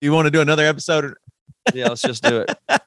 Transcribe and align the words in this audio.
You 0.00 0.12
want 0.12 0.26
to 0.26 0.30
do 0.30 0.40
another 0.40 0.64
episode? 0.66 1.14
Yeah, 1.74 1.88
let's 1.88 2.00
just 2.00 2.22
do 2.24 2.42
it. 2.48 2.80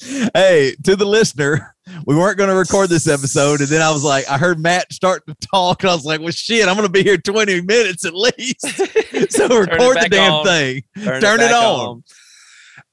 hey, 0.34 0.74
to 0.84 0.96
the 0.96 1.04
listener, 1.06 1.74
we 2.04 2.16
weren't 2.16 2.36
going 2.38 2.50
to 2.50 2.56
record 2.56 2.90
this 2.90 3.06
episode. 3.06 3.60
And 3.60 3.68
then 3.68 3.80
I 3.80 3.92
was 3.92 4.02
like, 4.02 4.28
I 4.28 4.36
heard 4.36 4.58
Matt 4.58 4.92
start 4.92 5.22
to 5.28 5.34
talk. 5.36 5.82
And 5.82 5.90
I 5.90 5.94
was 5.94 6.04
like, 6.04 6.20
well, 6.20 6.32
shit, 6.32 6.66
I'm 6.68 6.74
going 6.74 6.86
to 6.88 6.92
be 6.92 7.04
here 7.04 7.16
20 7.16 7.62
minutes 7.62 8.04
at 8.04 8.14
least. 8.14 8.60
so 9.32 9.46
record 9.46 9.98
the 10.02 10.08
damn 10.10 10.32
on. 10.32 10.44
thing. 10.44 10.82
Turn, 10.96 11.20
Turn 11.22 11.40
it 11.40 11.50
back 11.50 11.54
on. 11.54 12.02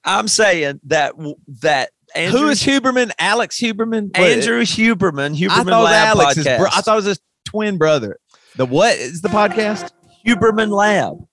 I'm 0.05 0.28
saying 0.28 0.82
that 0.86 1.14
that 1.62 1.89
Andrew, 2.16 2.41
Who 2.41 2.50
is 2.50 2.62
Huberman? 2.62 3.12
Alex 3.20 3.59
Huberman? 3.59 4.18
What- 4.18 4.30
Andrew 4.30 4.62
Huberman? 4.62 5.32
I 5.32 5.36
Huberman 5.36 5.70
thought 5.70 5.84
Lab 5.84 6.16
Alex 6.18 6.39
podcast. 6.39 6.57
bro- 6.59 6.70
I 6.71 6.82
thought 6.82 6.94
it 6.94 6.96
was 6.98 7.05
his 7.05 7.20
twin 7.44 7.78
brother. 7.78 8.20
The 8.55 8.66
what 8.68 8.96
is 8.98 9.21
the 9.21 9.30
podcast? 9.30 9.89
Huberman 10.25 10.70
Lab. 10.70 11.27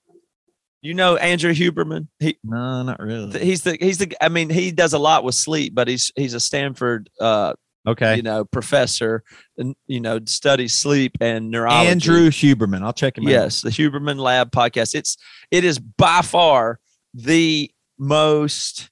You 0.85 0.93
know 0.93 1.17
Andrew 1.17 1.55
Huberman? 1.55 2.09
He 2.21 2.37
No, 2.45 2.83
not 2.83 3.01
really. 3.01 3.39
he's 3.43 3.63
the 3.63 3.77
he's 3.81 3.97
the 3.99 4.15
I 4.23 4.29
mean 4.29 4.51
he 4.51 4.71
does 4.71 4.93
a 4.93 4.99
lot 4.99 5.25
with 5.25 5.35
sleep, 5.35 5.75
but 5.75 5.89
he's 5.89 6.13
he's 6.15 6.35
a 6.35 6.41
Stanford 6.41 7.09
uh 7.21 7.55
Okay. 7.87 8.17
you 8.17 8.23
know 8.23 8.45
professor 8.45 9.23
and 9.59 9.75
you 9.87 10.01
know 10.01 10.19
studies 10.27 10.75
sleep 10.75 11.17
and 11.21 11.51
neurology. 11.51 11.89
Andrew 11.91 12.29
Huberman. 12.31 12.83
I'll 12.83 12.93
check 12.93 13.17
him 13.19 13.27
out. 13.27 13.31
Yes, 13.31 13.63
the 13.63 13.71
Huberman 13.71 14.19
Lab 14.19 14.51
podcast. 14.53 14.95
It's 14.95 15.17
it 15.51 15.65
is 15.65 15.79
by 15.79 16.21
far 16.23 16.81
the 17.15 17.71
most 17.99 18.91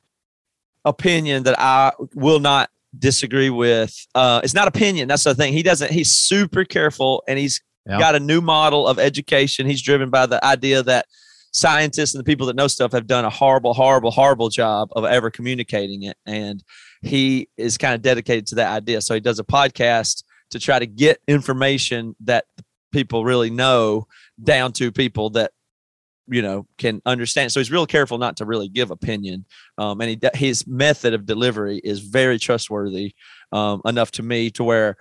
opinion 0.84 1.42
that 1.42 1.58
I 1.58 1.92
will 2.14 2.40
not 2.40 2.70
disagree 2.98 3.50
with. 3.50 3.94
Uh, 4.14 4.40
it's 4.44 4.54
not 4.54 4.68
opinion. 4.68 5.08
That's 5.08 5.24
the 5.24 5.34
thing. 5.34 5.52
He 5.52 5.62
doesn't. 5.62 5.90
He's 5.90 6.10
super 6.12 6.64
careful, 6.64 7.22
and 7.28 7.38
he's 7.38 7.60
Yeah. 7.86 7.98
got 7.98 8.14
a 8.14 8.20
new 8.20 8.40
model 8.40 8.86
of 8.86 8.98
education. 8.98 9.66
He's 9.66 9.82
driven 9.82 10.08
by 10.10 10.26
the 10.26 10.42
idea 10.44 10.82
that 10.84 11.06
scientists 11.52 12.14
and 12.14 12.20
the 12.20 12.24
people 12.24 12.46
that 12.46 12.56
know 12.56 12.66
stuff 12.66 12.92
have 12.92 13.06
done 13.06 13.24
a 13.24 13.30
horrible, 13.30 13.74
horrible, 13.74 14.10
horrible 14.10 14.48
job 14.48 14.88
of 14.96 15.04
ever 15.04 15.30
communicating 15.30 16.02
it, 16.02 16.16
and 16.26 16.62
he 17.02 17.48
is 17.56 17.78
kind 17.78 17.94
of 17.94 18.02
dedicated 18.02 18.46
to 18.48 18.54
that 18.56 18.72
idea. 18.72 19.00
So 19.00 19.14
he 19.14 19.20
does 19.20 19.38
a 19.38 19.44
podcast 19.44 20.24
to 20.50 20.58
try 20.58 20.78
to 20.78 20.86
get 20.86 21.18
information 21.28 22.16
that 22.20 22.46
people 22.92 23.24
really 23.24 23.50
know 23.50 24.06
down 24.42 24.72
to 24.72 24.92
people 24.92 25.30
that 25.30 25.52
you 26.26 26.42
know 26.42 26.66
can 26.78 27.02
understand. 27.06 27.52
So 27.52 27.60
he's 27.60 27.70
real 27.70 27.86
careful 27.86 28.18
not 28.18 28.36
to 28.38 28.44
really 28.44 28.68
give 28.68 28.90
opinion. 28.90 29.44
Um, 29.78 30.00
and 30.00 30.10
he, 30.10 30.18
his 30.34 30.66
method 30.66 31.14
of 31.14 31.26
delivery 31.26 31.80
is 31.84 32.00
very 32.00 32.38
trustworthy 32.38 33.14
um, 33.52 33.82
enough 33.84 34.10
to 34.12 34.22
me 34.22 34.50
to 34.50 34.64
where 34.64 34.96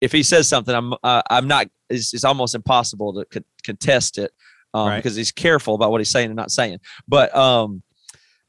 if 0.00 0.10
he 0.10 0.22
says 0.22 0.48
something 0.48 0.74
i'm 0.74 0.92
uh, 1.04 1.22
i'm 1.30 1.46
not 1.48 1.68
it's, 1.88 2.12
it's 2.12 2.24
almost 2.24 2.54
impossible 2.54 3.14
to 3.14 3.24
con- 3.26 3.44
contest 3.64 4.18
it 4.18 4.32
um, 4.74 4.88
Right. 4.88 4.96
because 4.96 5.16
he's 5.16 5.32
careful 5.32 5.74
about 5.74 5.90
what 5.90 6.00
he's 6.00 6.10
saying 6.10 6.26
and 6.26 6.36
not 6.36 6.50
saying. 6.50 6.78
But 7.08 7.34
um 7.36 7.82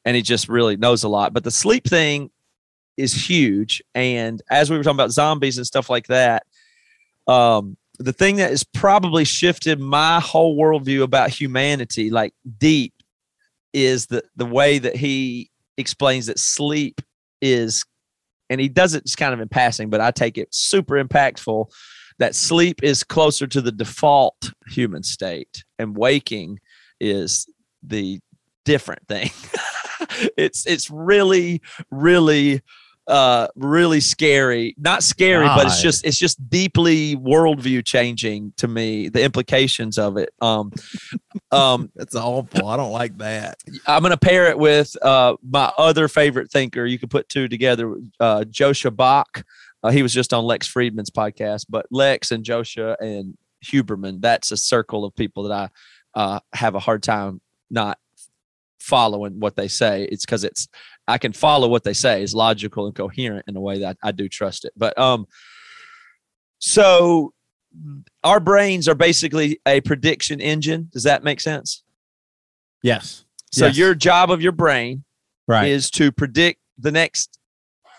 and 0.06 0.16
he 0.16 0.22
just 0.22 0.50
really 0.50 0.76
knows 0.78 1.04
a 1.04 1.10
lot. 1.10 1.34
But 1.34 1.44
the 1.44 1.52
sleep 1.52 1.86
thing 1.86 2.30
is 2.98 3.14
huge. 3.14 3.82
And 3.96 4.42
as 4.50 4.70
we 4.70 4.78
were 4.78 4.84
talking 4.84 4.98
about 4.98 5.12
zombies 5.12 5.58
and 5.58 5.66
stuff 5.66 5.90
like 5.90 6.08
that 6.08 6.44
um 7.28 7.78
the 8.00 8.12
thing 8.14 8.38
that 8.38 8.50
has 8.50 8.64
probably 8.64 9.24
shifted 9.24 9.80
my 9.80 10.20
whole 10.20 10.58
worldview 10.58 11.04
about 11.04 11.30
humanity 11.30 12.10
like 12.10 12.34
deep 12.58 12.94
is 13.72 14.08
the 14.08 14.24
the 14.36 14.46
way 14.46 14.78
that 14.80 14.96
he 14.96 15.50
explains 15.78 16.26
that 16.26 16.38
sleep 16.38 17.02
is 17.42 17.86
and 18.50 18.60
he 18.60 18.68
does 18.68 18.94
it 18.94 19.06
just 19.06 19.18
kind 19.18 19.34
of 19.34 19.40
in 19.40 19.48
passing 19.48 19.90
but 19.90 20.02
i 20.02 20.12
take 20.12 20.38
it 20.38 20.48
super 20.54 21.02
impactful 21.02 21.66
that 22.20 22.36
sleep 22.36 22.84
is 22.84 23.04
closer 23.04 23.48
to 23.48 23.62
the 23.62 23.72
default 23.72 24.52
human 24.68 25.04
state 25.04 25.64
and 25.80 25.96
waking 25.98 26.60
is 27.00 27.48
the 27.82 28.20
different 28.66 29.08
thing. 29.08 29.30
It's 30.38 30.66
it's 30.68 30.92
really 30.92 31.62
really 31.90 32.62
uh 33.08 33.48
really 33.56 34.00
scary. 34.00 34.76
Not 34.78 35.02
scary 35.02 35.46
but 35.46 35.66
it's 35.66 35.82
just 35.82 36.06
it's 36.06 36.18
just 36.20 36.50
deeply 36.50 37.16
worldview 37.16 37.84
changing 37.86 38.54
to 38.58 38.68
me 38.68 39.10
the 39.10 39.24
implications 39.24 39.98
of 39.98 40.18
it. 40.18 40.30
Um 40.42 40.72
um 41.52 41.90
That's 41.96 42.16
awful. 42.16 42.68
I 42.68 42.78
don't 42.78 42.92
like 42.92 43.18
that. 43.20 43.58
i'm 43.88 44.04
gonna 44.04 44.18
pair 44.18 44.48
it 44.48 44.58
with 44.60 44.96
uh 45.02 45.36
my 45.42 45.72
other 45.78 46.08
favorite 46.08 46.52
thinker. 46.52 46.86
You 46.86 47.00
could 47.00 47.10
put 47.10 47.28
two 47.30 47.48
together 47.48 47.96
uh 48.20 48.44
joshua 48.46 48.92
bach 48.92 49.44
uh, 49.84 49.92
he 49.92 50.02
was 50.04 50.14
just 50.14 50.34
on 50.34 50.44
lex 50.46 50.68
fridman's 50.72 51.10
podcast 51.10 51.66
but 51.70 51.86
lex 51.92 52.32
and 52.32 52.44
joshua 52.44 52.96
and 53.00 53.38
huberman 53.64 54.20
that's 54.22 54.52
a 54.52 54.58
circle 54.58 55.06
of 55.06 55.16
people 55.16 55.44
that 55.44 55.52
i 55.52 55.70
uh 56.20 56.40
have 56.54 56.76
a 56.76 56.80
hard 56.80 57.02
time 57.04 57.40
not 57.70 57.98
following 58.80 59.40
what 59.40 59.56
they 59.56 59.68
say 59.68 60.04
it's 60.12 60.26
because 60.26 60.44
it's 60.44 60.68
i 61.08 61.18
can 61.18 61.32
follow 61.32 61.68
what 61.70 61.84
they 61.84 61.94
say 61.94 62.22
is 62.22 62.36
logical 62.36 62.86
and 62.86 62.96
coherent 62.96 63.46
in 63.48 63.56
a 63.56 63.62
way 63.62 63.80
that 63.80 63.98
i 64.04 64.12
do 64.12 64.28
trust 64.28 64.66
it 64.66 64.74
but 64.76 64.98
um 64.98 65.26
so 66.60 67.34
our 68.24 68.40
brains 68.40 68.88
are 68.88 68.96
basically 68.96 69.60
a 69.66 69.82
prediction 69.82 70.40
engine 70.42 70.90
does 70.94 71.04
that 71.04 71.24
make 71.24 71.40
sense 71.40 71.84
Yes. 72.82 73.24
so 73.52 73.68
Yes. 73.68 73.78
your 73.78 73.96
job 73.96 74.30
of 74.30 74.42
your 74.42 74.52
brain 74.52 75.04
Right. 75.48 75.70
is 75.70 75.90
to 75.92 76.12
predict 76.12 76.60
the 76.78 76.92
next 76.92 77.40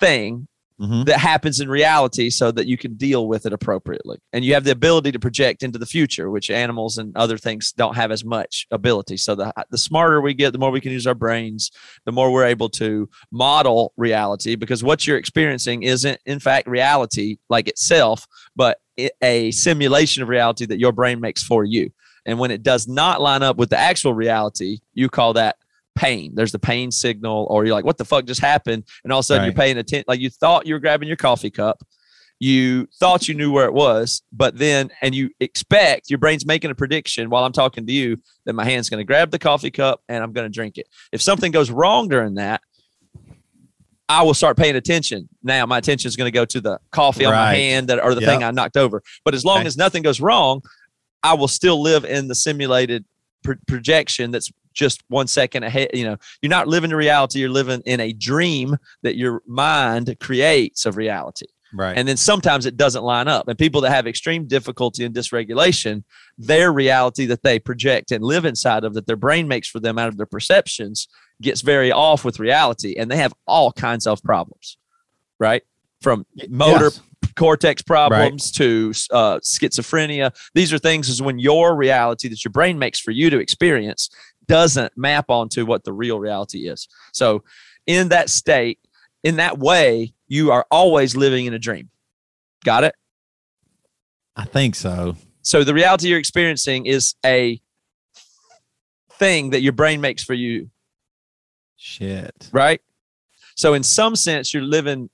thing 0.00 0.46
Mhm. 0.80 1.06
that 1.06 1.20
happens 1.20 1.60
in 1.60 1.68
reality 1.68 2.30
so 2.30 2.50
that 2.50 2.66
you 2.66 2.76
can 2.76 2.94
deal 2.94 3.28
with 3.28 3.46
it 3.46 3.52
appropriately. 3.52 4.18
And 4.32 4.44
you 4.44 4.54
have 4.54 4.64
the 4.64 4.72
ability 4.72 5.12
to 5.12 5.20
project 5.20 5.62
into 5.62 5.78
the 5.78 5.86
future, 5.86 6.30
which 6.30 6.50
animals 6.50 6.98
and 6.98 7.16
other 7.16 7.38
things 7.38 7.72
don't 7.72 7.94
have 7.94 8.10
as 8.10 8.24
much 8.24 8.66
ability. 8.72 9.16
So 9.18 9.34
the 9.36 9.52
the 9.70 9.78
smarter 9.78 10.20
we 10.20 10.34
get, 10.34 10.52
the 10.52 10.58
more 10.58 10.72
we 10.72 10.80
can 10.80 10.90
use 10.92 11.06
our 11.06 11.14
brains, 11.14 11.70
the 12.06 12.12
more 12.12 12.32
we're 12.32 12.44
able 12.46 12.68
to 12.70 13.08
model 13.30 13.92
reality 13.96 14.56
because 14.56 14.82
what 14.82 15.06
you're 15.06 15.16
experiencing 15.16 15.84
isn't 15.84 16.18
in 16.26 16.40
fact 16.40 16.66
reality 16.66 17.36
like 17.48 17.68
itself, 17.68 18.26
but 18.56 18.78
a 19.22 19.50
simulation 19.52 20.22
of 20.22 20.28
reality 20.28 20.66
that 20.66 20.78
your 20.80 20.92
brain 20.92 21.20
makes 21.20 21.42
for 21.42 21.64
you. 21.64 21.90
And 22.26 22.38
when 22.38 22.50
it 22.50 22.62
does 22.62 22.88
not 22.88 23.20
line 23.20 23.42
up 23.42 23.56
with 23.58 23.70
the 23.70 23.78
actual 23.78 24.14
reality, 24.14 24.78
you 24.94 25.08
call 25.08 25.34
that 25.34 25.56
pain. 25.94 26.32
There's 26.34 26.52
the 26.52 26.58
pain 26.58 26.90
signal, 26.90 27.46
or 27.50 27.64
you're 27.64 27.74
like, 27.74 27.84
what 27.84 27.98
the 27.98 28.04
fuck 28.04 28.24
just 28.26 28.40
happened? 28.40 28.84
And 29.04 29.12
all 29.12 29.20
of 29.20 29.24
a 29.24 29.26
sudden 29.26 29.42
Right. 29.42 29.46
you're 29.46 29.54
paying 29.54 29.78
attention. 29.78 30.04
Like 30.08 30.20
you 30.20 30.30
thought 30.30 30.66
you 30.66 30.74
were 30.74 30.80
grabbing 30.80 31.08
your 31.08 31.16
coffee 31.16 31.50
cup. 31.50 31.82
You 32.40 32.88
thought 32.98 33.28
you 33.28 33.34
knew 33.34 33.52
where 33.52 33.64
it 33.66 33.72
was, 33.72 34.22
but 34.32 34.58
then, 34.58 34.90
and 35.00 35.14
you 35.14 35.30
expect 35.38 36.10
your 36.10 36.18
brain's 36.18 36.44
making 36.44 36.70
a 36.70 36.74
prediction 36.74 37.30
while 37.30 37.44
I'm 37.44 37.52
talking 37.52 37.86
to 37.86 37.92
you 37.92 38.18
that 38.44 38.54
my 38.54 38.64
hand's 38.64 38.90
going 38.90 38.98
to 38.98 39.04
grab 39.04 39.30
the 39.30 39.38
coffee 39.38 39.70
cup 39.70 40.00
and 40.08 40.22
I'm 40.22 40.32
going 40.32 40.44
to 40.44 40.50
drink 40.52 40.76
it. 40.76 40.88
If 41.12 41.22
something 41.22 41.52
goes 41.52 41.70
wrong 41.70 42.08
during 42.08 42.34
that, 42.34 42.60
I 44.08 44.22
will 44.22 44.34
start 44.34 44.56
paying 44.58 44.76
attention. 44.76 45.28
Now 45.42 45.64
my 45.64 45.78
attention 45.78 46.08
is 46.08 46.16
going 46.16 46.26
to 46.30 46.34
go 46.34 46.44
to 46.44 46.60
the 46.60 46.78
coffee 46.92 47.24
on 47.24 47.32
my 47.32 47.54
hand 47.54 47.88
that, 47.88 48.02
or 48.04 48.14
the 48.14 48.20
Yep. 48.20 48.28
thing 48.30 48.42
I 48.42 48.50
knocked 48.50 48.76
over. 48.76 49.00
But 49.24 49.34
as 49.34 49.44
long 49.44 49.58
Okay. 49.60 49.66
as 49.68 49.76
nothing 49.76 50.02
goes 50.02 50.20
wrong, 50.20 50.60
I 51.22 51.34
will 51.34 51.48
still 51.48 51.80
live 51.80 52.04
in 52.04 52.28
the 52.28 52.34
simulated 52.34 53.06
pro- 53.42 53.54
projection 53.66 54.30
that's 54.30 54.50
just 54.74 55.02
one 55.08 55.26
second 55.26 55.62
ahead. 55.62 55.90
You 55.94 56.04
know, 56.04 56.16
you're 56.42 56.50
not 56.50 56.68
living 56.68 56.90
in 56.90 56.96
reality, 56.96 57.38
you're 57.40 57.48
living 57.48 57.82
in 57.86 58.00
a 58.00 58.12
dream 58.12 58.76
that 59.02 59.16
your 59.16 59.42
mind 59.46 60.14
creates 60.20 60.84
of 60.84 60.96
reality. 60.96 61.46
Right. 61.74 61.96
And 61.98 62.06
then 62.06 62.16
sometimes 62.16 62.66
it 62.66 62.76
doesn't 62.76 63.02
line 63.02 63.26
up. 63.26 63.48
And 63.48 63.58
people 63.58 63.80
that 63.80 63.90
have 63.90 64.06
extreme 64.06 64.46
difficulty 64.46 65.04
and 65.04 65.14
dysregulation, 65.14 66.04
their 66.38 66.72
reality 66.72 67.26
that 67.26 67.42
they 67.42 67.58
project 67.58 68.12
and 68.12 68.22
live 68.22 68.44
inside 68.44 68.84
of 68.84 68.94
that 68.94 69.06
their 69.06 69.16
brain 69.16 69.48
makes 69.48 69.68
for 69.68 69.80
them 69.80 69.98
out 69.98 70.08
of 70.08 70.16
their 70.16 70.26
perceptions 70.26 71.08
gets 71.42 71.62
very 71.62 71.90
off 71.90 72.24
with 72.24 72.38
reality. 72.38 72.94
And 72.96 73.10
they 73.10 73.16
have 73.16 73.34
all 73.46 73.72
kinds 73.72 74.06
of 74.06 74.22
problems, 74.22 74.78
right? 75.40 75.64
From 76.00 76.26
motor 76.48 76.84
Yes. 76.84 77.00
cortex 77.34 77.82
problems 77.82 78.52
to 78.52 78.92
uh, 79.10 79.38
schizophrenia. 79.38 80.32
These 80.54 80.72
are 80.72 80.78
things 80.78 81.08
is 81.08 81.20
when 81.20 81.40
your 81.40 81.74
reality 81.74 82.28
that 82.28 82.44
your 82.44 82.52
brain 82.52 82.78
makes 82.78 83.00
for 83.00 83.10
you 83.10 83.30
to 83.30 83.38
experience 83.38 84.10
doesn't 84.46 84.92
map 84.96 85.26
onto 85.28 85.64
what 85.66 85.84
the 85.84 85.92
real 85.92 86.18
reality 86.18 86.68
is. 86.68 86.88
So, 87.12 87.44
in 87.86 88.08
that 88.08 88.30
state, 88.30 88.78
in 89.22 89.36
that 89.36 89.58
way, 89.58 90.14
you 90.26 90.50
are 90.52 90.66
always 90.70 91.16
living 91.16 91.46
in 91.46 91.54
a 91.54 91.58
dream. 91.58 91.90
Got 92.64 92.84
it? 92.84 92.94
I 94.36 94.44
think 94.44 94.74
so. 94.74 95.16
So, 95.42 95.64
the 95.64 95.74
reality 95.74 96.08
you're 96.08 96.18
experiencing 96.18 96.86
is 96.86 97.14
a 97.24 97.60
thing 99.12 99.50
that 99.50 99.60
your 99.62 99.72
brain 99.72 100.00
makes 100.00 100.24
for 100.24 100.34
you, 100.34 100.70
Shit. 101.76 102.48
right? 102.52 102.80
So, 103.56 103.74
in 103.74 103.82
some 103.82 104.16
sense, 104.16 104.52
you're 104.52 104.62
living 104.62 105.10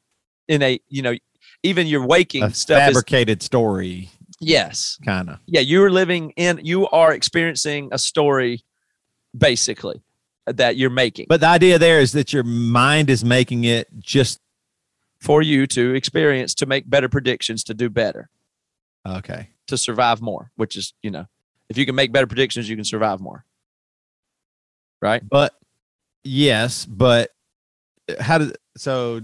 in 0.48 0.62
a, 0.62 0.80
you 0.88 1.02
know, 1.02 1.14
even 1.62 1.86
your 1.86 2.06
waking 2.06 2.44
A 2.44 2.54
stuff 2.54 2.78
is 2.78 2.86
fabricated 2.86 3.42
story, 3.42 4.10
yes, 4.40 4.98
kind 5.04 5.28
of. 5.30 5.38
yeah, 5.46 5.60
you're 5.60 5.90
living 5.90 6.32
in, 6.36 6.60
you 6.62 6.88
are 6.88 7.12
experiencing 7.12 7.90
a 7.92 7.98
story 7.98 8.64
basically 9.36 10.02
that 10.46 10.76
you're 10.76 10.90
making 10.90 11.26
But 11.28 11.40
the 11.40 11.46
idea 11.46 11.78
there 11.78 12.00
is 12.00 12.12
that 12.12 12.32
your 12.32 12.42
mind 12.42 13.10
is 13.10 13.24
making 13.24 13.64
it 13.64 13.88
just 13.98 14.40
for 15.20 15.42
you 15.42 15.66
to 15.68 15.94
experience, 15.94 16.54
to 16.54 16.66
make 16.66 16.88
better 16.88 17.08
predictions, 17.08 17.62
to 17.64 17.74
do 17.74 17.90
better, 17.90 18.30
okay. 19.06 19.50
to 19.66 19.76
survive 19.76 20.22
more, 20.22 20.50
which 20.56 20.76
is, 20.76 20.94
you 21.02 21.10
know, 21.10 21.26
if 21.68 21.78
you 21.78 21.86
can 21.86 21.94
make 21.94 22.10
better 22.10 22.26
predictions, 22.26 22.68
you 22.68 22.76
can 22.76 22.84
survive 22.84 23.20
more. 23.20 23.44
right? 25.00 25.22
But 25.28 25.54
yes, 26.24 26.86
but 26.86 27.30
uh, 28.08 28.22
how 28.22 28.38
did 28.38 28.56
so 28.76 29.20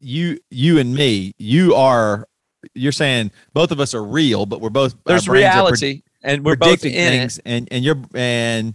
you 0.00 0.38
you 0.50 0.78
and 0.78 0.94
me, 0.94 1.32
you 1.38 1.74
are 1.74 2.28
you're 2.74 2.92
saying 2.92 3.32
both 3.52 3.70
of 3.70 3.80
us 3.80 3.94
are 3.94 4.04
real, 4.04 4.46
but 4.46 4.60
we're 4.60 4.70
both 4.70 4.94
There's 5.04 5.26
are 5.26 5.32
pre- 5.32 5.40
reality, 5.40 6.02
and 6.22 6.44
we're 6.44 6.56
both 6.56 6.80
predicting 6.80 6.94
in 6.94 7.12
it. 7.12 7.18
things, 7.18 7.40
and 7.44 7.68
and 7.70 7.84
your 7.84 7.96
and 8.14 8.74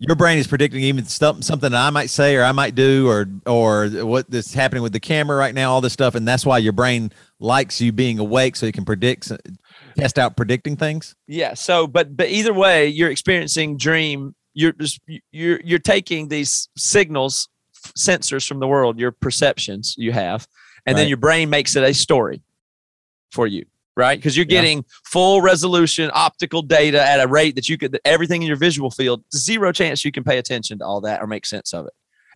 your 0.00 0.16
brain 0.16 0.38
is 0.38 0.46
predicting 0.46 0.80
even 0.80 1.04
stuff, 1.04 1.44
something 1.44 1.70
that 1.72 1.80
I 1.80 1.90
might 1.90 2.08
say 2.08 2.34
or 2.34 2.42
I 2.42 2.52
might 2.52 2.74
do 2.74 3.06
or 3.08 3.26
or 3.46 3.88
what 3.88 4.30
that's 4.30 4.54
happening 4.54 4.82
with 4.82 4.92
the 4.92 5.00
camera 5.00 5.36
right 5.36 5.54
now, 5.54 5.72
all 5.72 5.82
this 5.82 5.92
stuff, 5.92 6.14
and 6.14 6.26
that's 6.26 6.46
why 6.46 6.56
your 6.56 6.72
brain 6.72 7.12
likes 7.38 7.80
you 7.82 7.92
being 7.92 8.18
awake 8.18 8.56
so 8.56 8.64
you 8.64 8.72
can 8.72 8.86
predict, 8.86 9.30
uh, 9.30 9.36
test 9.96 10.18
out 10.18 10.36
predicting 10.36 10.76
things. 10.76 11.14
Yeah. 11.26 11.52
So, 11.52 11.86
but 11.86 12.16
but 12.16 12.28
either 12.30 12.54
way, 12.54 12.88
you're 12.88 13.10
experiencing 13.10 13.76
dream. 13.76 14.34
You're 14.54 14.72
just 14.72 15.00
you're 15.32 15.60
you're 15.62 15.78
taking 15.78 16.28
these 16.28 16.70
signals, 16.78 17.48
sensors 17.96 18.48
from 18.48 18.58
the 18.58 18.66
world, 18.66 18.98
your 18.98 19.12
perceptions 19.12 19.94
you 19.98 20.12
have, 20.12 20.48
and 20.86 20.96
then 20.96 21.08
your 21.08 21.18
brain 21.18 21.50
makes 21.50 21.76
it 21.76 21.84
a 21.84 21.92
story 21.92 22.42
for 23.30 23.46
you, 23.46 23.66
right? 24.00 24.18
Because 24.18 24.36
you're 24.36 24.46
Yeah. 24.48 24.60
getting 24.62 24.84
full 25.04 25.42
resolution 25.42 26.10
optical 26.14 26.62
data 26.62 27.00
at 27.00 27.20
a 27.20 27.28
rate 27.28 27.54
that 27.54 27.68
you 27.68 27.76
could 27.78 27.98
everything 28.04 28.42
in 28.42 28.48
your 28.48 28.56
visual 28.56 28.90
field. 28.90 29.22
Zero 29.34 29.70
chance 29.72 30.04
you 30.04 30.10
can 30.10 30.24
pay 30.24 30.38
attention 30.38 30.78
to 30.78 30.84
all 30.84 31.00
that 31.02 31.20
or 31.22 31.26
make 31.26 31.44
sense 31.46 31.72
of 31.72 31.86
it. 31.86 31.92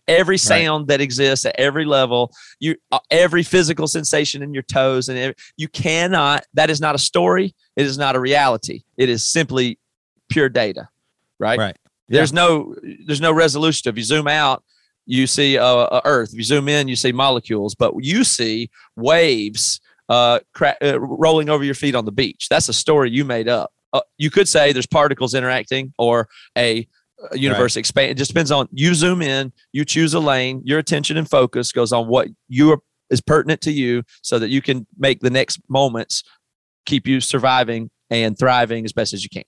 Every 0.07 0.37
sound 0.37 0.87
that 0.89 1.01
exists 1.01 1.45
at 1.45 1.55
every 1.57 1.83
level, 1.83 2.31
you 2.59 2.75
uh, 2.91 2.99
every 3.09 3.41
physical 3.41 3.87
sensation 3.87 4.43
in 4.43 4.53
your 4.53 4.61
toes, 4.61 5.09
and 5.09 5.17
every, 5.17 5.35
you 5.57 5.67
cannot. 5.67 6.45
That 6.53 6.69
is 6.69 6.79
not 6.79 6.93
a 6.93 6.99
story. 6.99 7.55
It 7.75 7.87
is 7.87 7.97
not 7.97 8.15
a 8.15 8.19
reality. 8.19 8.83
It 8.97 9.09
is 9.09 9.27
simply 9.27 9.79
pure 10.29 10.47
data, 10.47 10.89
right? 11.39 11.57
Right. 11.57 11.77
There's 12.07 12.31
no 12.31 12.75
there's 13.07 13.19
no 13.19 13.31
resolution. 13.31 13.89
If 13.89 13.97
you 13.97 14.03
zoom 14.03 14.27
out, 14.27 14.63
you 15.07 15.25
see 15.25 15.57
uh, 15.57 15.65
uh, 15.65 16.01
Earth. 16.05 16.29
If 16.33 16.35
you 16.37 16.43
zoom 16.43 16.69
in, 16.69 16.87
you 16.87 16.95
see 16.95 17.11
molecules, 17.11 17.73
but 17.73 17.93
you 17.99 18.23
see 18.23 18.69
waves 18.95 19.81
uh, 20.09 20.39
cra- 20.53 20.77
uh, 20.81 20.99
rolling 20.99 21.49
over 21.49 21.63
your 21.63 21.75
feet 21.75 21.95
on 21.95 22.05
the 22.05 22.11
beach. 22.11 22.47
That's 22.49 22.69
a 22.69 22.73
story 22.73 23.11
you 23.11 23.25
made 23.25 23.47
up. 23.47 23.71
Uh, 23.93 24.01
you 24.17 24.29
could 24.29 24.47
say 24.47 24.73
there's 24.73 24.85
particles 24.85 25.33
interacting 25.33 25.93
or 25.97 26.27
a, 26.57 26.87
a 27.31 27.37
universe 27.37 27.75
expand. 27.75 28.11
It 28.11 28.17
just 28.17 28.31
depends 28.31 28.51
on 28.51 28.67
you 28.71 28.93
zoom 28.93 29.21
in, 29.21 29.53
you 29.71 29.85
choose 29.85 30.13
a 30.13 30.19
lane, 30.19 30.61
your 30.65 30.79
attention 30.79 31.17
and 31.17 31.29
focus 31.29 31.71
goes 31.71 31.93
on 31.93 32.07
what 32.07 32.27
you 32.47 32.71
are, 32.71 32.79
is 33.09 33.21
pertinent 33.21 33.61
to 33.61 33.71
you, 33.71 34.03
so 34.21 34.39
that 34.39 34.49
you 34.49 34.61
can 34.61 34.85
make 34.97 35.21
the 35.21 35.29
next 35.29 35.59
moments 35.69 36.23
keep 36.85 37.07
you 37.07 37.21
surviving 37.21 37.89
and 38.09 38.37
thriving 38.37 38.85
as 38.85 38.93
best 38.93 39.13
as 39.13 39.23
you 39.23 39.29
can 39.29 39.43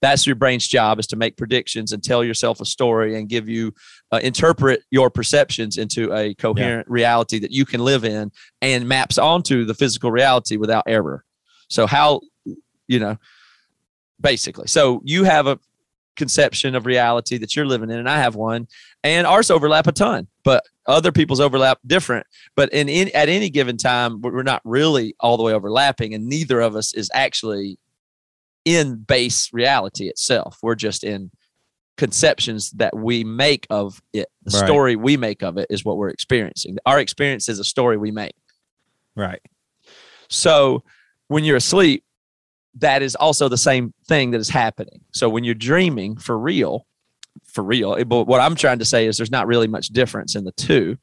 that's 0.00 0.26
your 0.26 0.36
brain's 0.36 0.66
job 0.66 0.98
is 0.98 1.06
to 1.08 1.16
make 1.16 1.36
predictions 1.36 1.92
and 1.92 2.02
tell 2.02 2.24
yourself 2.24 2.60
a 2.60 2.64
story 2.64 3.16
and 3.16 3.28
give 3.28 3.48
you 3.48 3.72
uh, 4.12 4.20
interpret 4.22 4.82
your 4.90 5.10
perceptions 5.10 5.78
into 5.78 6.12
a 6.12 6.34
coherent 6.34 6.88
reality 6.88 7.38
that 7.38 7.52
you 7.52 7.64
can 7.64 7.80
live 7.80 8.04
in 8.04 8.30
and 8.60 8.88
maps 8.88 9.18
onto 9.18 9.64
the 9.64 9.74
physical 9.74 10.10
reality 10.10 10.56
without 10.56 10.84
error. 10.86 11.24
So 11.68 11.86
how 11.86 12.20
you 12.86 12.98
know 12.98 13.16
basically. 14.20 14.66
So 14.66 15.00
you 15.04 15.24
have 15.24 15.46
a 15.46 15.58
conception 16.16 16.74
of 16.74 16.84
reality 16.84 17.38
that 17.38 17.56
you're 17.56 17.64
living 17.64 17.88
in 17.88 17.98
and 17.98 18.08
i 18.10 18.18
have 18.18 18.34
one 18.34 18.66
and 19.04 19.26
ours 19.26 19.50
overlap 19.50 19.86
a 19.86 19.92
ton 19.92 20.26
but 20.44 20.62
other 20.90 21.12
people's 21.12 21.40
overlap 21.40 21.78
different. 21.86 22.26
But 22.56 22.72
in, 22.72 22.88
in 22.88 23.10
at 23.14 23.28
any 23.28 23.48
given 23.48 23.76
time 23.76 24.20
we're 24.20 24.42
not 24.42 24.62
really 24.64 25.14
all 25.20 25.36
the 25.36 25.42
way 25.42 25.52
overlapping 25.52 26.14
and 26.14 26.26
neither 26.26 26.60
of 26.60 26.76
us 26.76 26.92
is 26.92 27.10
actually 27.14 27.78
in 28.64 28.96
base 28.96 29.52
reality 29.52 30.08
itself. 30.08 30.58
We're 30.62 30.74
just 30.74 31.04
in 31.04 31.30
conceptions 32.00 32.70
that 32.72 32.96
we 32.96 33.22
make 33.24 33.66
of 33.68 34.00
it. 34.14 34.26
The 34.44 34.56
Right. 34.58 34.66
story 34.66 34.96
we 34.96 35.18
make 35.18 35.42
of 35.42 35.58
it 35.58 35.66
is 35.68 35.84
what 35.84 35.98
we're 35.98 36.08
experiencing. 36.08 36.78
Our 36.86 36.98
experience 36.98 37.46
is 37.46 37.58
a 37.58 37.64
story 37.64 37.98
we 37.98 38.10
make. 38.10 38.34
Right. 39.14 39.42
So 40.30 40.82
when 41.28 41.44
you're 41.44 41.58
asleep, 41.58 42.02
that 42.78 43.02
is 43.02 43.14
also 43.16 43.48
the 43.50 43.58
same 43.58 43.92
thing 44.08 44.30
that 44.30 44.40
is 44.40 44.48
happening. 44.48 45.00
So 45.12 45.28
when 45.28 45.44
you're 45.44 45.54
dreaming 45.54 46.16
for 46.16 46.38
real, 46.38 46.86
for 47.44 47.62
real, 47.62 48.02
but 48.06 48.24
what 48.24 48.40
I'm 48.40 48.54
trying 48.54 48.78
to 48.78 48.86
say 48.86 49.06
is 49.06 49.18
there's 49.18 49.30
not 49.30 49.46
really 49.46 49.68
much 49.68 49.88
difference 49.88 50.34
in 50.34 50.44
the 50.44 50.52
two. 50.52 50.96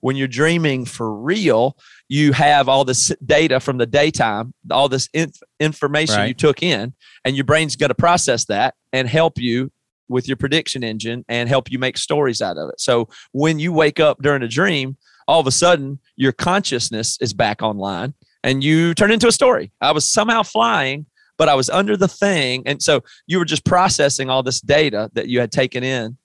When 0.00 0.16
you're 0.16 0.28
dreaming 0.28 0.86
for 0.86 1.12
real, 1.14 1.76
you 2.08 2.32
have 2.32 2.70
all 2.70 2.86
this 2.86 3.12
data 3.26 3.60
from 3.60 3.76
the 3.76 3.86
daytime, 3.86 4.54
all 4.70 4.88
this 4.88 5.08
inf- 5.12 5.42
information 5.60 6.26
you 6.26 6.34
took 6.34 6.62
in, 6.62 6.94
and 7.24 7.36
your 7.36 7.44
brain's 7.44 7.76
going 7.76 7.88
to 7.88 7.94
process 7.94 8.46
that 8.46 8.74
and 8.94 9.06
help 9.08 9.38
you 9.38 9.70
with 10.08 10.26
your 10.28 10.36
prediction 10.36 10.82
engine 10.82 11.24
and 11.28 11.48
help 11.48 11.70
you 11.70 11.78
make 11.78 11.98
stories 11.98 12.40
out 12.42 12.56
of 12.56 12.70
it. 12.70 12.80
So 12.80 13.08
when 13.32 13.58
you 13.58 13.72
wake 13.72 14.00
up 14.00 14.22
during 14.22 14.42
a 14.42 14.48
dream, 14.48 14.96
all 15.26 15.40
of 15.40 15.46
a 15.46 15.50
sudden 15.52 15.98
your 16.16 16.32
consciousness 16.32 17.18
is 17.20 17.32
back 17.32 17.62
online 17.62 18.14
and 18.42 18.62
you 18.64 18.94
turn 18.94 19.10
into 19.10 19.28
a 19.28 19.32
story. 19.32 19.72
I 19.80 19.92
was 19.92 20.08
somehow 20.08 20.42
flying, 20.42 21.06
but 21.36 21.48
I 21.48 21.54
was 21.54 21.68
under 21.68 21.96
the 21.96 22.08
thing. 22.08 22.62
And 22.66 22.82
so 22.82 23.02
you 23.26 23.38
were 23.38 23.44
just 23.44 23.64
processing 23.64 24.30
all 24.30 24.42
this 24.42 24.60
data 24.60 25.10
that 25.14 25.28
you 25.28 25.40
had 25.40 25.52
taken 25.52 25.84
in. 25.84 26.16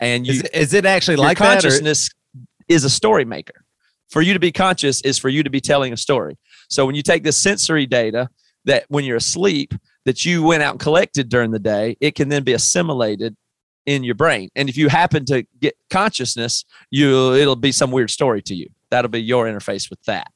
And 0.00 0.26
you 0.26 0.34
Is, 0.34 0.40
it- 0.42 0.54
is 0.54 0.74
it 0.74 0.84
actually 0.86 1.16
like 1.16 1.38
that? 1.38 1.62
consciousness 1.62 2.10
is 2.68 2.84
a 2.84 2.90
story 2.90 3.24
maker. 3.24 3.64
For 4.10 4.22
you 4.22 4.32
to 4.32 4.38
be 4.40 4.52
conscious 4.52 5.00
is 5.02 5.18
for 5.18 5.28
you 5.28 5.42
to 5.42 5.50
be 5.50 5.60
telling 5.60 5.92
a 5.92 5.96
story. 5.96 6.36
So 6.68 6.86
when 6.86 6.94
you 6.94 7.02
take 7.02 7.24
this 7.24 7.36
sensory 7.36 7.86
data 7.86 8.28
that 8.64 8.84
when 8.88 9.04
you're 9.04 9.16
asleep 9.16 9.74
that 10.04 10.24
you 10.24 10.42
went 10.42 10.62
out 10.62 10.72
and 10.72 10.80
collected 10.80 11.28
during 11.28 11.50
the 11.50 11.58
day, 11.58 11.96
it 12.00 12.14
can 12.14 12.28
then 12.28 12.42
be 12.44 12.52
assimilated 12.52 13.36
in 13.86 14.04
your 14.04 14.14
brain. 14.14 14.48
And 14.56 14.68
if 14.68 14.76
you 14.76 14.88
happen 14.88 15.24
to 15.26 15.44
get 15.60 15.74
consciousness, 15.90 16.64
you 16.90 17.34
it'll 17.34 17.56
be 17.56 17.72
some 17.72 17.90
weird 17.90 18.10
story 18.10 18.42
to 18.42 18.54
you. 18.54 18.68
That'll 18.90 19.10
be 19.10 19.22
your 19.22 19.46
interface 19.46 19.90
with 19.90 20.02
that. 20.04 20.28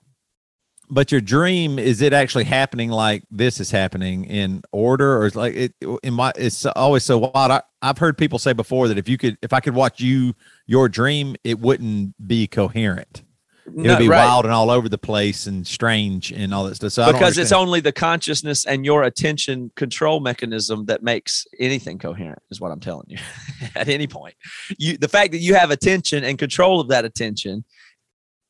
but 0.90 1.12
your 1.12 1.20
dream 1.20 1.78
is 1.78 2.00
it 2.00 2.12
actually 2.12 2.44
happening 2.44 2.90
like 2.90 3.22
this 3.30 3.60
is 3.60 3.70
happening 3.70 4.24
in 4.24 4.62
order 4.72 5.16
or 5.18 5.26
is 5.26 5.36
like 5.36 5.54
it 5.54 5.74
in 6.02 6.14
my 6.14 6.32
it's 6.36 6.64
always 6.64 7.04
so 7.04 7.18
wild 7.18 7.50
I, 7.52 7.62
i've 7.82 7.98
heard 7.98 8.16
people 8.16 8.38
say 8.38 8.54
before 8.54 8.88
that 8.88 8.96
if 8.96 9.06
you 9.08 9.18
could 9.18 9.36
if 9.42 9.52
i 9.52 9.60
could 9.60 9.74
watch 9.74 10.00
you 10.00 10.34
your 10.66 10.88
dream 10.88 11.36
it 11.44 11.60
wouldn't 11.60 12.14
be 12.26 12.46
coherent 12.46 13.22
it 13.68 13.76
No, 13.76 13.90
would 13.94 13.98
be 13.98 14.08
right. 14.08 14.24
wild 14.26 14.44
and 14.44 14.52
all 14.54 14.70
over 14.70 14.88
the 14.88 14.98
place 14.98 15.46
and 15.46 15.66
strange 15.66 16.32
and 16.32 16.52
all 16.54 16.64
that 16.64 16.74
stuff. 16.76 16.92
So 16.92 17.12
because 17.12 17.38
it's 17.38 17.52
only 17.52 17.80
the 17.80 17.92
consciousness 17.92 18.64
and 18.66 18.84
your 18.84 19.02
attention 19.04 19.70
control 19.76 20.20
mechanism 20.20 20.86
that 20.86 21.02
makes 21.02 21.46
anything 21.58 21.98
coherent 21.98 22.40
is 22.50 22.60
what 22.60 22.70
i'm 22.72 22.80
telling 22.80 23.06
you 23.08 23.18
at 23.76 23.88
any 23.88 24.06
point. 24.06 24.34
You 24.78 24.96
the 24.98 25.08
fact 25.08 25.32
that 25.32 25.38
you 25.38 25.54
have 25.54 25.70
attention 25.70 26.24
and 26.24 26.38
control 26.38 26.80
of 26.80 26.88
that 26.88 27.04
attention 27.04 27.64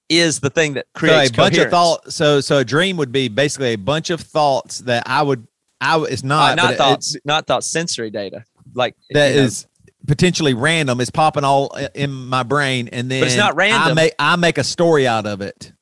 is 0.08 0.40
the 0.40 0.50
thing 0.50 0.74
that 0.74 0.86
so 0.96 1.00
creates 1.00 1.30
a 1.30 1.34
bunch 1.34 1.58
of 1.58 1.70
thoughts 1.70 2.14
so 2.14 2.40
so 2.40 2.58
a 2.58 2.64
dream 2.64 2.96
would 2.96 3.12
be 3.12 3.28
basically 3.28 3.74
a 3.74 3.76
bunch 3.76 4.08
of 4.10 4.20
thoughts 4.20 4.78
that 4.80 5.02
i 5.06 5.20
would 5.22 5.46
i 5.80 5.96
would- 5.96 6.10
it's 6.10 6.24
Uh, 6.24 6.28
not 6.28 6.56
not 6.56 6.72
it- 6.72 6.76
thoughts 6.78 7.16
not 7.24 7.46
thoughts 7.46 7.66
sensory 7.70 8.10
data 8.10 8.42
like 8.74 8.94
that 9.10 9.32
is 9.32 9.66
potentially 10.08 10.54
random 10.54 11.00
is 11.00 11.10
popping 11.10 11.44
all 11.44 11.70
uh, 11.74 11.86
in 11.94 12.10
my 12.10 12.42
brain 12.42 12.88
and 12.90 13.08
then 13.10 13.22
it's 13.22 13.36
not 13.36 13.52
i 13.52 13.56
random. 13.56 13.94
make 13.94 14.14
i 14.18 14.34
make 14.36 14.58
a 14.58 14.64
story 14.64 15.06
out 15.06 15.26
of 15.26 15.40
it 15.40 15.72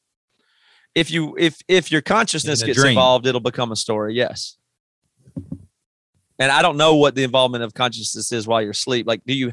if 0.95 1.11
you 1.11 1.35
if 1.39 1.57
if 1.69 1.91
your 1.91 2.03
consciousness 2.03 2.61
In 2.61 2.67
gets 2.67 2.79
dream. 2.79 2.91
involved 2.91 3.27
it'll 3.27 3.41
become 3.41 3.73
a 3.73 3.77
story 3.77 4.15
yes 4.15 4.59
and 6.39 6.51
i 6.53 6.61
don't 6.63 6.77
know 6.77 6.97
what 6.97 7.15
the 7.15 7.23
involvement 7.23 7.65
of 7.65 7.73
consciousness 7.75 8.33
is 8.33 8.47
while 8.47 8.61
you're 8.61 8.73
asleep 8.73 9.07
like 9.07 9.23
do 9.27 9.35
you 9.35 9.53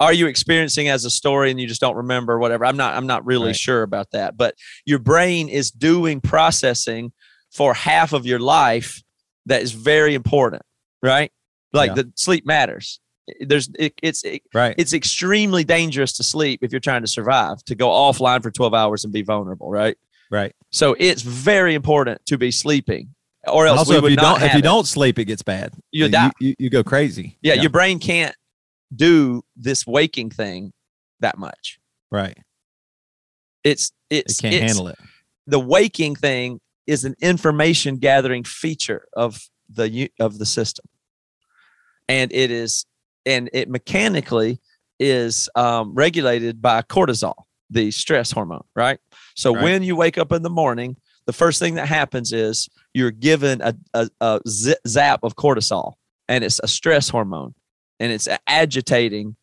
are 0.00 0.12
you 0.12 0.26
experiencing 0.26 0.88
as 0.88 1.04
a 1.04 1.10
story 1.10 1.50
and 1.50 1.60
you 1.60 1.66
just 1.66 1.80
don't 1.80 1.96
remember 1.96 2.38
whatever 2.38 2.64
i'm 2.64 2.76
not 2.76 2.94
i'm 2.94 3.06
not 3.06 3.24
really 3.24 3.48
Right. 3.48 3.56
sure 3.56 3.82
about 3.82 4.10
that 4.12 4.36
but 4.36 4.54
your 4.84 4.98
brain 4.98 5.48
is 5.48 5.70
doing 5.70 6.20
processing 6.20 7.12
for 7.52 7.74
half 7.74 8.12
of 8.12 8.26
your 8.26 8.38
life 8.40 9.02
that 9.46 9.62
is 9.62 9.72
very 9.72 10.14
important 10.14 10.62
right 11.02 11.30
like 11.72 11.90
Yeah. 11.90 11.94
the 12.02 12.12
sleep 12.16 12.44
matters 12.46 13.00
there's 13.40 13.68
it, 13.78 13.94
it's 14.02 14.24
it, 14.24 14.42
right. 14.54 14.74
it's 14.78 14.92
extremely 14.92 15.64
dangerous 15.64 16.12
to 16.14 16.22
sleep 16.22 16.62
if 16.62 16.72
you're 16.72 16.80
trying 16.80 17.02
to 17.02 17.06
survive 17.08 17.62
to 17.64 17.74
go 17.74 17.88
offline 17.88 18.42
for 18.42 18.50
12 18.50 18.74
hours 18.74 19.04
and 19.04 19.12
be 19.12 19.22
vulnerable 19.22 19.70
right? 19.70 19.96
Right. 20.30 20.54
So 20.70 20.94
it's 20.98 21.22
very 21.22 21.74
important 21.74 22.24
to 22.26 22.38
be 22.38 22.50
sleeping, 22.52 23.14
or 23.48 23.66
else 23.66 23.80
also 23.80 24.00
we 24.00 24.06
if 24.06 24.10
you 24.10 24.16
not 24.16 24.38
don't 24.38 24.46
if 24.48 24.52
you 24.54 24.58
it. 24.60 24.62
don't 24.62 24.86
sleep 24.86 25.18
it 25.18 25.24
gets 25.24 25.42
bad. 25.42 25.72
You 25.90 26.08
die. 26.08 26.30
you, 26.40 26.54
you 26.58 26.70
go 26.70 26.84
crazy. 26.84 27.36
Yeah, 27.42 27.54
your 27.54 27.70
brain 27.70 27.98
can't 27.98 28.34
do 28.94 29.42
this 29.56 29.86
waking 29.86 30.30
thing 30.30 30.72
that 31.20 31.36
much. 31.38 31.78
right. 32.10 32.38
It's 33.64 33.92
it 34.08 34.24
it's 34.26 34.40
can't 34.40 34.54
it's- 34.54 34.70
handle 34.70 34.88
it. 34.88 34.98
The 35.46 35.58
waking 35.60 36.14
thing 36.14 36.60
is 36.86 37.04
an 37.04 37.14
information 37.20 37.96
gathering 37.96 38.44
feature 38.44 39.06
of 39.14 39.40
the 39.68 40.10
of 40.20 40.38
the 40.38 40.46
system, 40.46 40.84
and 42.08 42.32
it 42.32 42.50
is 42.50 42.86
and 43.30 43.48
it 43.52 43.68
mechanically 43.68 44.60
is 44.98 45.48
um, 45.54 45.94
regulated 45.94 46.60
by 46.60 46.82
cortisol, 46.82 47.34
the 47.70 47.90
stress 47.90 48.30
hormone, 48.32 48.64
right? 48.76 48.98
So 49.34 49.54
Right. 49.54 49.62
when 49.64 49.82
you 49.82 49.96
wake 49.96 50.18
up 50.18 50.32
in 50.32 50.42
the 50.42 50.50
morning, 50.50 50.96
the 51.26 51.32
first 51.32 51.58
thing 51.58 51.74
that 51.76 51.86
happens 51.86 52.32
is 52.32 52.68
you're 52.92 53.10
given 53.10 53.60
a, 53.62 53.74
a, 53.94 54.10
a 54.20 54.40
zap 54.46 55.20
of 55.22 55.36
cortisol, 55.36 55.94
and 56.28 56.44
it's 56.44 56.60
a 56.62 56.68
stress 56.68 57.08
hormone. 57.08 57.54
and 58.00 58.10
it's 58.12 58.26
an 58.26 58.38
agitating 58.46 59.36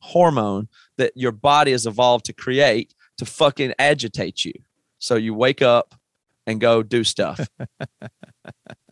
hormone 0.00 0.68
that 0.96 1.12
your 1.16 1.32
body 1.32 1.72
has 1.72 1.86
evolved 1.86 2.24
to 2.26 2.32
create 2.32 2.94
to 3.18 3.24
fucking 3.24 3.74
agitate 3.78 4.44
you. 4.44 4.52
So 4.98 5.16
you 5.16 5.34
wake 5.34 5.60
up 5.62 5.94
and 6.46 6.60
go 6.60 6.82
do 6.84 7.02
stuff. 7.04 7.40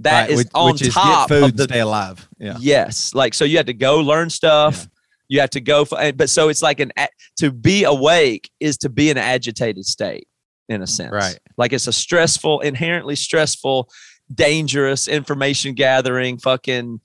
That 0.00 0.22
Right, 0.22 0.30
is 0.30 0.36
which, 0.38 0.48
on 0.54 0.72
which 0.72 0.82
is 0.82 0.94
top 0.94 1.28
food 1.28 1.44
of 1.44 1.56
the 1.56 1.64
stay 1.64 1.80
alive. 1.80 2.28
Yeah. 2.38 2.56
Yes, 2.58 3.14
like 3.14 3.32
so 3.34 3.44
you 3.44 3.56
had 3.56 3.66
to 3.66 3.74
go 3.74 4.00
learn 4.00 4.28
stuff. 4.30 4.88
You 5.28 5.40
have 5.40 5.50
to 5.50 5.60
go 5.60 5.84
for, 5.84 6.12
but 6.12 6.28
so 6.28 6.48
it's 6.48 6.62
like 6.62 6.80
an 6.80 6.92
to 7.38 7.50
be 7.50 7.84
awake 7.84 8.50
is 8.60 8.76
to 8.78 8.88
be 8.88 9.08
in 9.10 9.16
an 9.16 9.24
agitated 9.24 9.86
state 9.86 10.28
in 10.68 10.82
a 10.82 10.86
sense, 10.86 11.12
Right. 11.12 11.38
Like 11.56 11.72
it's 11.72 11.86
a 11.86 11.92
stressful, 11.92 12.60
inherently 12.60 13.16
stressful, 13.16 13.88
dangerous 14.34 15.08
information 15.08 15.74
gathering. 15.74 16.38
Fucking, 16.38 17.00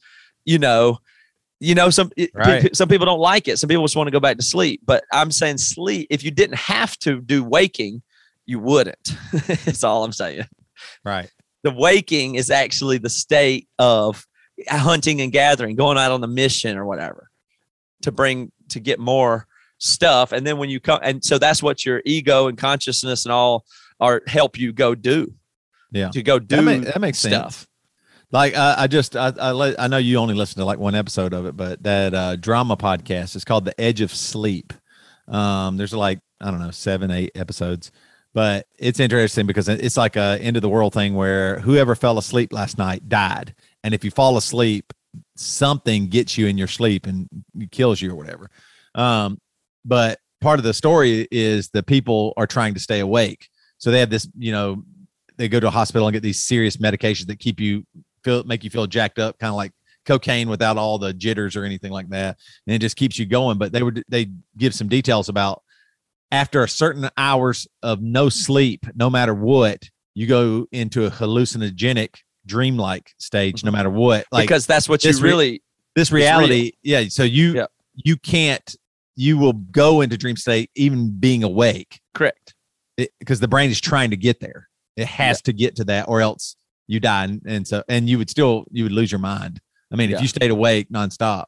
you 0.45 0.59
know, 0.59 0.97
you 1.59 1.75
know 1.75 1.89
some 1.89 2.11
Right. 2.33 2.75
some 2.75 2.89
people 2.89 3.05
don't 3.05 3.19
like 3.19 3.47
it. 3.47 3.57
Some 3.59 3.67
people 3.67 3.83
just 3.85 3.95
want 3.95 4.07
to 4.07 4.11
go 4.11 4.19
back 4.19 4.37
to 4.37 4.43
sleep. 4.43 4.81
But 4.85 5.03
I'm 5.13 5.31
saying 5.31 5.57
sleep. 5.59 6.07
If 6.09 6.23
you 6.23 6.31
didn't 6.31 6.57
have 6.57 6.97
to 6.99 7.21
do 7.21 7.43
waking, 7.43 8.01
you 8.45 8.59
wouldn't. 8.59 9.15
That's 9.65 9.83
all 9.83 10.03
I'm 10.03 10.11
saying 10.13 10.45
Right. 11.05 11.29
The 11.63 11.71
waking 11.71 12.35
is 12.35 12.49
actually 12.49 12.97
the 12.97 13.09
state 13.09 13.67
of 13.77 14.25
hunting 14.67 15.21
and 15.21 15.31
gathering, 15.31 15.75
going 15.75 15.97
out 15.97 16.11
on 16.11 16.21
the 16.21 16.27
mission 16.27 16.77
or 16.77 16.85
whatever 16.85 17.29
to 18.01 18.11
bring 18.11 18.51
to 18.69 18.79
get 18.79 18.99
more 18.99 19.45
stuff. 19.77 20.31
And 20.31 20.45
then 20.45 20.57
when 20.57 20.69
you 20.69 20.79
come, 20.79 20.99
and 21.01 21.23
so 21.23 21.37
that's 21.37 21.61
what 21.63 21.85
your 21.85 22.01
ego 22.05 22.47
and 22.47 22.57
consciousness 22.57 23.25
and 23.25 23.31
all 23.33 23.65
are 23.99 24.21
help 24.27 24.57
you 24.57 24.71
go 24.73 24.95
do. 24.95 25.33
Yeah. 25.91 26.09
To 26.09 26.21
go 26.21 26.37
do 26.39 26.57
That, 26.57 26.61
ma- 26.61 26.77
that 26.91 27.01
makes 27.01 27.17
sense. 27.19 27.33
stuff. 27.33 27.67
Like 28.31 28.55
uh, 28.55 28.75
I 28.77 28.85
just 28.87 29.15
I 29.15 29.33
I, 29.39 29.51
let, 29.51 29.79
I 29.79 29.87
know 29.87 29.97
you 29.97 30.17
only 30.17 30.35
listened 30.35 30.61
to 30.61 30.65
like 30.65 30.77
one 30.77 30.93
episode 30.93 31.33
of 31.33 31.47
it, 31.47 31.57
but 31.57 31.81
that 31.81 32.13
uh, 32.13 32.35
drama 32.35 32.77
podcast 32.77 33.35
is 33.35 33.43
called 33.43 33.65
The 33.65 33.79
Edge 33.81 34.01
of 34.01 34.13
Sleep. 34.13 34.71
Um, 35.27 35.77
there's 35.77 35.93
like 35.93 36.19
I 36.39 36.51
don't 36.51 36.59
know 36.59 36.69
seven 36.69 37.09
eight 37.09 37.31
episodes, 37.33 37.91
but 38.33 38.67
it's 38.77 38.99
interesting 38.99 39.47
because 39.47 39.67
it's 39.67 39.97
like 39.97 40.15
a 40.15 40.37
end 40.41 40.55
of 40.55 40.61
the 40.61 40.69
world 40.69 40.93
thing 40.93 41.15
where 41.15 41.59
whoever 41.59 41.95
fell 41.95 42.17
asleep 42.17 42.53
last 42.53 42.77
night 42.77 43.07
died, 43.09 43.55
and 43.83 43.93
if 43.93 44.03
you 44.03 44.11
fall 44.11 44.37
asleep, 44.37 44.93
something 45.35 46.07
gets 46.07 46.37
you 46.37 46.47
in 46.47 46.57
your 46.57 46.67
sleep 46.67 47.07
and 47.07 47.27
kills 47.71 48.01
you 48.01 48.11
or 48.11 48.15
whatever. 48.15 48.49
Um, 48.95 49.39
but 49.83 50.19
part 50.41 50.59
of 50.59 50.63
the 50.63 50.73
story 50.73 51.27
is 51.31 51.69
the 51.69 51.83
people 51.83 52.33
are 52.37 52.47
trying 52.47 52.73
to 52.75 52.79
stay 52.79 52.99
awake, 52.99 53.49
so 53.77 53.91
they 53.91 53.99
have 53.99 54.09
this 54.09 54.27
you 54.37 54.51
know 54.51 54.83
they 55.37 55.47
go 55.47 55.59
to 55.59 55.67
a 55.67 55.71
hospital 55.71 56.07
and 56.07 56.13
get 56.13 56.23
these 56.23 56.43
serious 56.43 56.77
medications 56.77 57.27
that 57.27 57.39
keep 57.39 57.59
you 57.59 57.85
feel 58.23 58.43
make 58.43 58.63
you 58.63 58.69
feel 58.69 58.85
jacked 58.85 59.19
up, 59.19 59.39
kind 59.39 59.49
of 59.49 59.55
like 59.55 59.71
cocaine 60.05 60.49
without 60.49 60.77
all 60.77 60.97
the 60.97 61.13
jitters 61.13 61.55
or 61.55 61.63
anything 61.63 61.91
like 61.91 62.09
that, 62.09 62.37
and 62.67 62.75
it 62.75 62.79
just 62.79 62.95
keeps 62.95 63.17
you 63.17 63.25
going. 63.25 63.57
But 63.57 63.71
they 63.71 63.81
would 63.81 64.03
they 64.07 64.27
give 64.57 64.75
some 64.75 64.87
details 64.87 65.29
about 65.29 65.63
after 66.31 66.63
a 66.63 66.69
certain 66.69 67.09
hours 67.17 67.67
of 67.81 68.01
no 68.01 68.29
sleep, 68.29 68.85
no 68.95 69.09
matter 69.09 69.33
what, 69.33 69.89
you 70.13 70.27
go 70.27 70.67
into 70.71 71.05
a 71.05 71.11
hallucinogenic 71.11 72.15
dreamlike 72.45 73.13
stage, 73.17 73.63
no 73.63 73.69
mm-hmm. 73.69 73.77
matter 73.77 73.89
what. 73.89 74.25
Like 74.31 74.47
because 74.47 74.65
that's 74.65 74.89
what 74.89 75.03
you 75.03 75.17
really 75.19 75.61
this 75.95 76.11
real. 76.11 76.23
reality, 76.23 76.73
yeah. 76.83 77.05
So 77.09 77.23
you 77.23 77.53
Yeah. 77.53 77.65
you 77.93 78.17
can't 78.17 78.75
you 79.15 79.37
will 79.37 79.53
go 79.53 80.01
into 80.01 80.17
dream 80.17 80.37
state 80.37 80.71
even 80.75 81.11
being 81.19 81.43
awake 81.43 81.99
correct. 82.13 82.55
because 83.19 83.41
the 83.41 83.49
brain 83.49 83.69
is 83.69 83.81
trying 83.81 84.11
to 84.11 84.17
get 84.17 84.39
there. 84.39 84.69
It 84.95 85.07
has 85.07 85.41
to 85.43 85.53
get 85.53 85.75
to 85.77 85.83
that, 85.85 86.07
or 86.07 86.21
else 86.21 86.55
you 86.87 86.99
die, 86.99 87.25
and, 87.25 87.41
and 87.45 87.67
so 87.67 87.83
and 87.87 88.09
you 88.09 88.17
would 88.17 88.29
still 88.29 88.65
you 88.71 88.83
would 88.83 88.91
lose 88.91 89.11
your 89.11 89.19
mind. 89.19 89.61
I 89.91 89.95
mean, 89.95 90.09
Yeah. 90.09 90.17
if 90.17 90.21
you 90.21 90.27
stayed 90.27 90.51
awake 90.51 90.89
nonstop, 90.89 91.45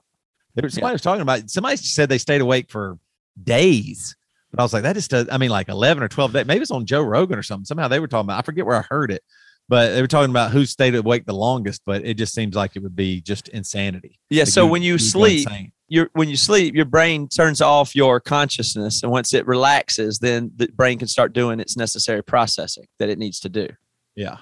there 0.56 0.64
was 0.64 0.74
somebody 0.74 0.94
was 0.94 1.02
talking 1.02 1.22
about. 1.22 1.50
Somebody 1.50 1.78
said 1.78 2.10
they 2.10 2.18
stayed 2.18 2.42
awake 2.42 2.70
for 2.70 2.98
days, 3.42 4.16
but 4.52 4.60
I 4.60 4.64
was 4.64 4.74
like, 4.74 4.84
that 4.84 4.94
just 4.96 5.10
does. 5.12 5.28
I 5.32 5.38
mean, 5.38 5.50
like 5.50 5.70
eleven 5.70 6.04
or 6.04 6.08
twelve 6.08 6.34
days. 6.34 6.46
Maybe 6.46 6.62
it's 6.62 6.72
on 6.72 6.86
Joe 6.86 7.02
Rogan 7.02 7.38
or 7.40 7.44
something. 7.44 7.66
Somehow 7.66 7.88
they 7.88 8.00
were 8.00 8.08
talking 8.08 8.26
about. 8.28 8.40
I 8.40 8.42
forget 8.44 8.66
where 8.66 8.78
I 8.78 8.82
heard 8.90 9.12
it, 9.12 9.24
but 9.70 9.94
they 9.94 10.02
were 10.02 10.08
talking 10.08 10.30
about 10.32 10.52
who 10.52 10.66
stayed 10.66 10.96
awake 10.96 11.26
the 11.26 11.34
longest. 11.34 11.82
But 11.86 12.06
it 12.06 12.16
just 12.16 12.34
seems 12.34 12.56
like 12.56 12.76
it 12.76 12.84
would 12.84 12.96
be 12.96 13.22
just 13.22 13.48
insanity. 13.50 14.20
Yeah. 14.30 14.44
Like, 14.44 14.50
so 14.50 14.66
would- 14.66 14.72
when 14.74 14.82
you 14.84 14.94
go 14.94 14.98
sleep, 14.98 15.48
your 15.88 16.10
when 16.14 16.30
you 16.30 16.38
sleep, 16.38 16.76
your 16.76 16.86
brain 16.86 17.28
turns 17.28 17.62
off 17.62 17.96
your 17.96 18.20
consciousness, 18.20 19.04
and 19.04 19.12
once 19.12 19.34
it 19.34 19.46
relaxes, 19.48 20.20
then 20.20 20.52
the 20.56 20.68
brain 20.68 21.00
can 21.00 21.08
start 21.08 21.34
doing 21.34 21.60
its 21.60 21.76
necessary 21.78 22.24
processing 22.24 22.86
that 23.00 23.10
it 23.10 23.18
needs 23.20 23.40
to 23.42 23.50
do. 23.50 23.68
yeah, 24.16 24.38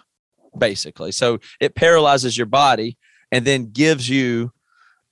basically. 0.58 1.12
So 1.12 1.40
it 1.60 1.76
paralyzes 1.76 2.38
your 2.38 2.46
body 2.48 2.98
and 3.32 3.46
then 3.46 3.72
gives 3.72 4.10
you, 4.10 4.52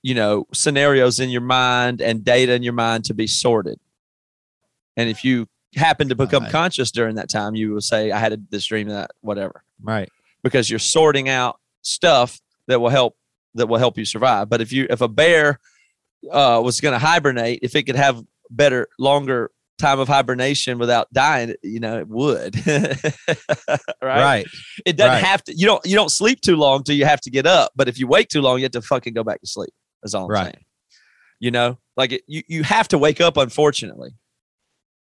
you 0.02 0.14
know, 0.14 0.46
scenarios 0.52 1.20
in 1.20 1.30
your 1.30 1.40
mind 1.40 2.00
and 2.00 2.24
data 2.24 2.52
in 2.54 2.62
your 2.62 2.72
mind 2.72 3.04
to 3.06 3.14
be 3.14 3.26
sorted. 3.26 3.78
And 4.98 5.08
if 5.08 5.24
you 5.24 5.46
happen 5.76 6.08
to 6.10 6.14
become 6.14 6.42
Right. 6.42 6.52
conscious 6.52 6.90
during 6.90 7.14
that 7.16 7.30
time, 7.30 7.54
you 7.54 7.72
will 7.72 7.80
say, 7.80 8.10
I 8.10 8.18
had 8.18 8.32
a, 8.34 8.38
this 8.50 8.66
dream 8.66 8.88
that 8.88 9.12
whatever, 9.22 9.62
right, 9.82 10.10
because 10.42 10.68
you're 10.68 10.78
sorting 10.78 11.28
out 11.30 11.58
stuff 11.82 12.40
that 12.66 12.80
will 12.80 12.88
help 12.90 13.16
that 13.54 13.66
will 13.68 13.78
help 13.78 13.96
you 13.96 14.04
survive. 14.04 14.48
But 14.50 14.60
if 14.60 14.72
you 14.72 14.86
if 14.90 15.00
a 15.00 15.08
bear 15.08 15.58
uh, 16.30 16.60
was 16.62 16.80
going 16.80 16.92
to 16.92 16.98
hibernate, 16.98 17.60
if 17.62 17.74
it 17.76 17.84
could 17.84 17.96
have 17.96 18.22
better 18.50 18.88
longer 18.98 19.50
time 19.78 20.00
of 20.00 20.08
hibernation 20.08 20.78
without 20.78 21.06
dying, 21.12 21.54
you 21.62 21.78
know, 21.80 21.98
it 22.00 22.08
would. 22.08 22.56
right? 22.66 23.12
right, 24.02 24.46
It 24.84 24.96
doesn't 24.96 25.12
Right. 25.12 25.24
have 25.24 25.44
to. 25.44 25.54
You 25.54 25.66
don't. 25.66 25.84
You 25.86 25.94
don't 25.94 26.10
sleep 26.10 26.40
too 26.40 26.56
long 26.56 26.82
till 26.82 26.96
you 26.96 27.04
have 27.04 27.20
to 27.22 27.30
get 27.30 27.46
up. 27.46 27.72
But 27.76 27.88
if 27.88 27.98
you 27.98 28.06
wake 28.08 28.28
too 28.28 28.40
long, 28.42 28.58
you 28.58 28.64
have 28.64 28.72
to 28.72 28.82
fucking 28.82 29.14
go 29.14 29.22
back 29.22 29.40
to 29.40 29.46
sleep. 29.46 29.70
That's 30.02 30.14
all 30.14 30.24
I'm 30.24 30.30
Right. 30.30 30.44
saying. 30.44 30.64
You 31.40 31.52
know, 31.52 31.78
like 31.96 32.10
it, 32.12 32.22
you 32.26 32.42
you 32.48 32.64
have 32.64 32.88
to 32.88 32.98
wake 32.98 33.20
up. 33.20 33.36
Unfortunately, 33.36 34.10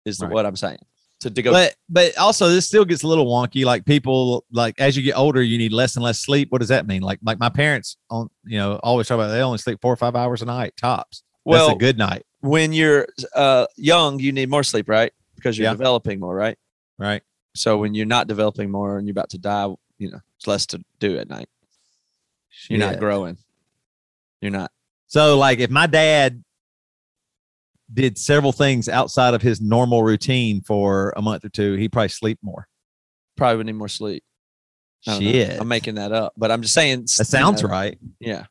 is 0.04 0.20
Right. 0.20 0.30
what 0.32 0.46
I'm 0.46 0.56
saying. 0.56 0.78
To, 1.20 1.30
to 1.30 1.42
go. 1.42 1.52
but 1.52 1.74
but 1.90 2.16
also 2.16 2.48
this 2.48 2.66
still 2.66 2.86
gets 2.86 3.02
a 3.02 3.06
little 3.06 3.26
wonky. 3.26 3.64
Like 3.66 3.84
people 3.84 4.44
like 4.50 4.80
as 4.80 4.96
you 4.96 5.02
get 5.02 5.18
older, 5.18 5.42
you 5.42 5.58
need 5.58 5.70
less 5.72 5.94
and 5.96 6.02
less 6.02 6.18
sleep. 6.18 6.50
What 6.50 6.60
does 6.60 6.68
that 6.68 6.86
mean? 6.86 7.02
Like 7.02 7.18
like 7.22 7.38
my 7.38 7.50
parents 7.50 7.98
on 8.08 8.30
you 8.44 8.56
know 8.56 8.80
always 8.82 9.06
talk 9.06 9.16
about 9.16 9.28
they 9.28 9.42
only 9.42 9.58
sleep 9.58 9.80
four 9.82 9.92
or 9.92 9.96
five 9.96 10.16
hours 10.16 10.40
a 10.40 10.46
night 10.46 10.72
tops. 10.78 11.22
well, 11.44 11.66
That's 11.66 11.76
a 11.76 11.78
good 11.78 11.98
night, 11.98 12.24
when 12.40 12.72
you're 12.72 13.06
uh, 13.34 13.66
young, 13.76 14.18
you 14.18 14.32
need 14.32 14.48
more 14.48 14.62
sleep, 14.62 14.88
right? 14.88 15.12
Because 15.36 15.58
you're 15.58 15.66
Yeah. 15.66 15.72
developing 15.74 16.20
more, 16.20 16.34
right? 16.34 16.56
right? 16.98 17.22
So 17.54 17.76
when 17.76 17.94
you're 17.94 18.06
not 18.06 18.26
developing 18.26 18.70
more 18.70 18.96
and 18.96 19.06
you're 19.06 19.12
about 19.12 19.30
to 19.30 19.38
die, 19.38 19.66
you 19.98 20.10
know, 20.10 20.20
it's 20.38 20.46
less 20.46 20.64
to 20.66 20.82
do 21.00 21.18
at 21.18 21.28
night. 21.28 21.48
You're 22.70 22.78
not 22.78 22.98
growing. 22.98 23.36
You're 24.40 24.52
not. 24.52 24.70
So 25.06 25.36
like 25.38 25.58
if 25.58 25.68
my 25.70 25.86
dad 25.86 26.42
did 27.92 28.18
several 28.18 28.52
things 28.52 28.88
outside 28.88 29.34
of 29.34 29.42
his 29.42 29.60
normal 29.60 30.02
routine 30.02 30.60
for 30.62 31.12
a 31.16 31.22
month 31.22 31.44
or 31.44 31.48
two, 31.48 31.74
he'd 31.74 31.92
probably 31.92 32.08
sleep 32.08 32.38
more. 32.42 32.66
Probably 33.36 33.56
would 33.56 33.66
need 33.66 33.72
more 33.72 33.88
sleep. 33.88 34.22
Know. 35.06 35.18
Shit, 35.18 35.58
I'm 35.58 35.68
making 35.68 35.94
that 35.94 36.12
up, 36.12 36.34
but 36.36 36.50
I'm 36.50 36.60
just 36.62 36.74
saying. 36.74 37.02
that 37.02 37.26
sounds 37.26 37.64
right. 37.64 37.98
Yeah. 38.18 38.44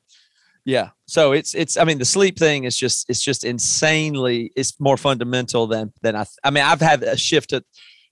Yeah. 0.66 0.90
So 1.08 1.32
it's 1.32 1.56
it's 1.56 1.78
I 1.78 1.84
mean 1.84 2.00
the 2.00 2.06
sleep 2.06 2.38
thing 2.38 2.64
is 2.64 2.78
just 2.78 3.10
it's 3.10 3.22
just 3.22 3.44
insanely 3.44 4.52
it's 4.56 4.80
more 4.80 4.98
fundamental 4.98 5.68
than 5.68 5.94
than 6.02 6.16
I 6.16 6.26
I 6.44 6.52
mean 6.52 6.64
I've 6.64 6.82
had 6.82 7.04
a 7.04 7.18
shift 7.18 7.52
to 7.52 7.64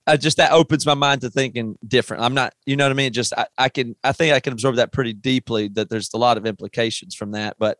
uh, 0.06 0.16
just 0.16 0.38
that 0.38 0.52
opens 0.52 0.86
my 0.86 0.94
mind 0.94 1.20
to 1.20 1.30
thinking 1.30 1.76
different. 1.86 2.22
I'm 2.22 2.34
not 2.34 2.54
you 2.64 2.76
know 2.76 2.84
what 2.84 2.90
I 2.90 2.94
mean 2.94 3.12
just 3.12 3.32
I, 3.36 3.46
I 3.58 3.68
can 3.68 3.94
I 4.02 4.12
think 4.12 4.34
I 4.34 4.40
can 4.40 4.52
absorb 4.52 4.76
that 4.76 4.92
pretty 4.92 5.12
deeply 5.12 5.68
that 5.68 5.90
there's 5.90 6.10
a 6.14 6.18
lot 6.18 6.36
of 6.36 6.46
implications 6.46 7.14
from 7.14 7.32
that 7.32 7.56
but 7.58 7.78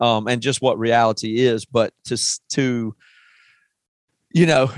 um 0.00 0.26
and 0.26 0.40
just 0.42 0.60
what 0.62 0.78
reality 0.78 1.38
is 1.40 1.64
but 1.64 1.92
to 2.04 2.16
to 2.48 2.94
you 4.32 4.46
know 4.46 4.70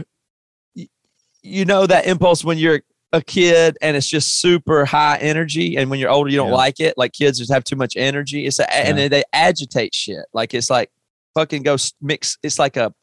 you 1.43 1.65
know 1.65 1.87
that 1.87 2.07
impulse 2.07 2.45
when 2.45 2.59
you're 2.59 2.81
a 3.13 3.21
kid 3.21 3.77
and 3.83 3.97
it's 3.97 4.07
just 4.09 4.41
super 4.41 4.85
high 4.87 5.19
energy 5.19 5.77
and 5.77 5.91
when 5.91 5.99
you're 6.01 6.11
older 6.11 6.31
you 6.31 6.37
don't 6.37 6.49
Yeah. 6.49 6.55
like 6.55 6.81
it 6.81 6.97
like 6.97 7.13
kids 7.13 7.39
just 7.39 7.53
have 7.53 7.63
too 7.65 7.77
much 7.77 7.95
energy 7.97 8.47
it's 8.47 8.59
a, 8.59 8.75
and 8.75 8.89
Yeah. 8.97 9.03
then 9.03 9.11
they 9.11 9.25
agitate 9.33 9.95
shit 9.95 10.25
like 10.33 10.55
it's 10.55 10.71
like 10.71 10.91
fucking 11.35 11.63
go 11.63 11.77
mix 12.01 12.39
it's 12.43 12.59
like 12.59 12.77
a 12.77 12.95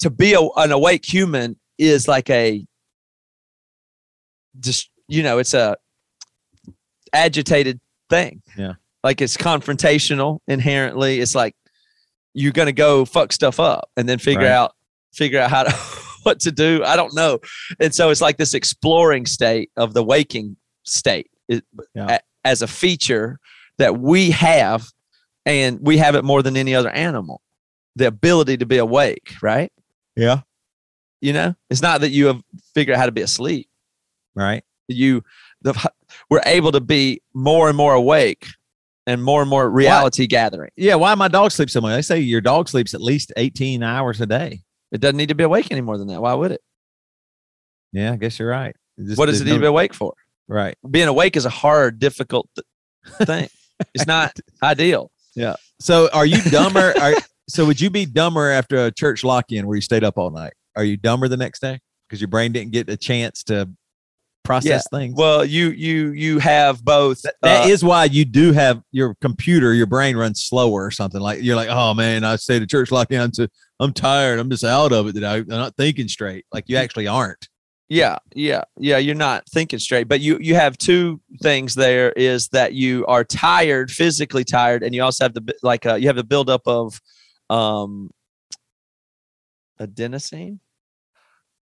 to 0.00 0.10
be 0.10 0.34
a, 0.34 0.40
an 0.56 0.72
awake 0.72 1.04
human 1.04 1.56
is 1.78 2.08
like 2.08 2.28
a 2.30 2.64
just 4.60 4.90
you 5.08 5.22
know 5.22 5.38
it's 5.38 5.54
a 5.54 5.76
agitated 7.12 7.80
thing 8.10 8.42
Yeah. 8.56 8.74
Like 9.02 9.20
it's 9.20 9.36
confrontational 9.36 10.38
inherently 10.48 11.20
it's 11.20 11.34
like 11.34 11.54
you're 12.34 12.52
gonna 12.52 12.72
go 12.72 13.04
fuck 13.04 13.32
stuff 13.32 13.60
up 13.60 13.90
and 13.96 14.08
then 14.08 14.18
figure 14.18 14.42
Right. 14.42 14.50
out 14.52 14.74
figure 15.14 15.40
out 15.40 15.50
how 15.50 15.64
to 15.64 15.72
what 16.22 16.40
to 16.40 16.52
do 16.52 16.82
i 16.84 16.96
don't 16.96 17.14
know 17.14 17.38
and 17.80 17.94
so 17.94 18.10
it's 18.10 18.20
like 18.20 18.36
this 18.36 18.54
exploring 18.54 19.26
state 19.26 19.70
of 19.76 19.92
the 19.94 20.02
waking 20.04 20.56
state 20.84 21.30
it- 21.48 21.64
Yeah. 21.94 22.16
a- 22.16 22.20
as 22.48 22.62
a 22.62 22.66
feature 22.66 23.38
that 23.78 23.98
we 23.98 24.30
have 24.30 24.86
and 25.46 25.78
we 25.80 25.98
have 25.98 26.14
it 26.14 26.24
more 26.24 26.42
than 26.42 26.56
any 26.56 26.74
other 26.74 26.90
animal 26.90 27.40
the 27.96 28.06
ability 28.06 28.56
to 28.58 28.66
be 28.66 28.78
awake 28.78 29.34
right 29.42 29.72
Yeah. 30.16 30.40
you 31.20 31.32
know 31.32 31.54
it's 31.70 31.82
not 31.82 32.00
that 32.02 32.10
you 32.10 32.26
have 32.26 32.40
figured 32.74 32.94
out 32.96 33.00
how 33.00 33.06
to 33.06 33.12
be 33.12 33.22
asleep 33.22 33.68
Right. 34.34 34.64
you 34.88 35.22
the 35.60 35.74
we're 36.30 36.40
able 36.46 36.72
to 36.72 36.80
be 36.80 37.20
more 37.34 37.68
and 37.68 37.76
more 37.76 37.94
awake 37.94 38.46
and 39.06 39.22
more 39.22 39.40
and 39.40 39.50
more 39.50 39.68
reality 39.68 40.26
gathering. 40.26 40.70
Yeah, 40.76 40.94
why 40.96 41.14
my 41.14 41.28
dog 41.28 41.50
sleeps 41.52 41.72
so 41.72 41.80
much? 41.80 41.94
They 41.96 42.02
say 42.02 42.20
your 42.20 42.40
dog 42.40 42.68
sleeps 42.68 42.94
at 42.94 43.00
least 43.00 43.32
18 43.36 43.82
hours 43.82 44.20
a 44.20 44.26
day. 44.26 44.60
It 44.92 45.00
doesn't 45.00 45.16
need 45.16 45.28
to 45.30 45.34
be 45.34 45.44
awake 45.44 45.68
any 45.70 45.80
more 45.80 45.98
than 45.98 46.08
that. 46.08 46.20
Why 46.22 46.34
would 46.34 46.52
it? 46.52 46.60
Yeah, 47.92 48.12
I 48.12 48.16
guess 48.16 48.38
you're 48.38 48.48
right. 48.48 48.74
Just- 48.98 49.18
what 49.18 49.26
does 49.26 49.40
it 49.40 49.44
need 49.44 49.54
to 49.54 49.60
be 49.60 49.66
awake 49.66 49.94
for? 49.94 50.14
Right. 50.48 50.76
Being 50.90 51.08
awake 51.08 51.36
is 51.36 51.44
a 51.44 51.50
hard, 51.50 51.98
difficult 51.98 52.48
th- 52.56 53.26
thing. 53.28 53.48
it's 53.94 54.06
not 54.06 54.36
ideal. 54.62 55.10
Yeah. 55.34 55.54
So 55.80 56.08
are 56.12 56.26
you 56.26 56.42
dumber? 56.50 56.92
are, 57.00 57.14
so 57.48 57.64
would 57.66 57.80
you 57.80 57.90
be 57.90 58.04
dumber 58.06 58.50
after 58.50 58.86
a 58.86 58.90
church 58.92 59.24
lock-in 59.24 59.66
where 59.66 59.76
you 59.76 59.80
stayed 59.82 60.04
up 60.04 60.18
all 60.18 60.30
night? 60.30 60.52
Are 60.76 60.84
you 60.84 60.96
dumber 60.96 61.28
the 61.28 61.36
next 61.36 61.60
day 61.60 61.80
because 62.08 62.20
your 62.20 62.28
brain 62.28 62.52
didn't 62.52 62.72
get 62.72 62.88
a 62.90 62.96
chance 62.96 63.42
to 63.44 63.68
process 64.42 64.88
things? 64.90 65.14
Well, 65.16 65.44
you 65.44 65.70
you 65.70 66.12
you 66.12 66.38
have 66.38 66.84
both. 66.84 67.22
That 67.22 67.64
uh, 67.64 67.68
is 67.68 67.84
why 67.84 68.04
you 68.04 68.24
do 68.24 68.52
have 68.52 68.82
your 68.90 69.14
computer, 69.20 69.74
your 69.74 69.86
brain 69.86 70.16
runs 70.16 70.42
slower 70.42 70.84
or 70.84 70.90
something. 70.90 71.20
Like 71.20 71.42
you're 71.42 71.56
like, 71.56 71.68
oh 71.70 71.94
man, 71.94 72.24
I 72.24 72.36
stayed 72.36 72.62
at 72.62 72.70
church 72.70 72.90
lock-in. 72.90 73.20
I'm, 73.20 73.32
so, 73.32 73.46
I'm 73.80 73.92
tired. 73.92 74.38
I'm 74.38 74.50
just 74.50 74.64
out 74.64 74.92
of 74.92 75.06
it 75.06 75.14
today. 75.14 75.28
I'm 75.28 75.46
not 75.46 75.76
thinking 75.76 76.08
straight. 76.08 76.46
Like 76.52 76.64
you 76.68 76.76
actually 76.76 77.06
aren't. 77.06 77.48
Yeah, 77.88 78.16
yeah, 78.34 78.62
yeah. 78.78 78.96
You're 78.96 79.14
not 79.14 79.46
thinking 79.50 79.78
straight, 79.78 80.08
but 80.08 80.20
you 80.20 80.38
you 80.40 80.54
have 80.54 80.78
two 80.78 81.20
things. 81.42 81.74
There 81.74 82.12
is 82.12 82.48
that 82.48 82.72
you 82.72 83.04
are 83.06 83.22
tired, 83.22 83.90
physically 83.90 84.44
tired, 84.44 84.82
and 84.82 84.94
you 84.94 85.02
also 85.02 85.24
have 85.24 85.34
the 85.34 85.54
like 85.62 85.84
uh, 85.84 85.96
you 85.96 86.06
have 86.06 86.16
the 86.16 86.24
buildup 86.24 86.62
of 86.66 86.98
um 87.50 88.10
adenosine. 89.78 90.58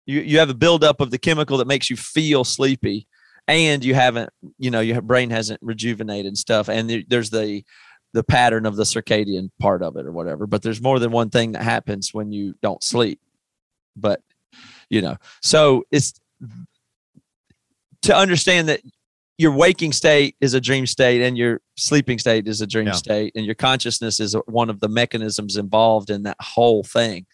You 0.08 0.20
you 0.22 0.38
have 0.40 0.50
a 0.50 0.54
buildup 0.54 1.00
of 1.00 1.12
the 1.12 1.18
chemical 1.18 1.58
that 1.58 1.68
makes 1.68 1.88
you 1.90 1.96
feel 1.96 2.42
sleepy, 2.42 3.06
and 3.46 3.84
you 3.84 3.94
haven't 3.94 4.30
you 4.58 4.70
know 4.72 4.80
your 4.80 5.00
brain 5.02 5.30
hasn't 5.30 5.60
rejuvenated 5.62 6.26
and 6.26 6.36
stuff, 6.36 6.68
and 6.68 7.04
there's 7.08 7.30
the 7.30 7.62
the 8.14 8.24
pattern 8.24 8.66
of 8.66 8.74
the 8.76 8.84
circadian 8.84 9.50
part 9.60 9.82
of 9.82 9.96
it 9.96 10.06
or 10.06 10.12
whatever. 10.12 10.46
But 10.46 10.62
there's 10.62 10.80
more 10.82 10.98
than 10.98 11.10
one 11.12 11.28
thing 11.30 11.52
that 11.52 11.62
happens 11.62 12.12
when 12.12 12.32
you 12.32 12.54
don't 12.62 12.82
sleep. 12.82 13.20
But 13.96 14.20
you 14.90 15.02
know 15.02 15.16
so 15.42 15.84
it's 15.92 16.14
to 18.02 18.16
understand 18.16 18.68
that 18.68 18.80
your 19.36 19.52
waking 19.52 19.92
state 19.92 20.34
is 20.40 20.54
a 20.54 20.60
dream 20.60 20.86
state 20.86 21.20
and 21.20 21.36
your 21.36 21.60
sleeping 21.76 22.18
state 22.18 22.48
is 22.48 22.60
a 22.60 22.66
dream 22.66 22.86
Yeah. 22.86 22.92
state 22.92 23.32
and 23.36 23.44
your 23.44 23.54
consciousness 23.54 24.18
is 24.20 24.34
one 24.46 24.70
of 24.70 24.80
the 24.80 24.88
mechanisms 24.88 25.56
involved 25.56 26.10
in 26.10 26.22
that 26.24 26.36
whole 26.40 26.82
thing 26.82 27.26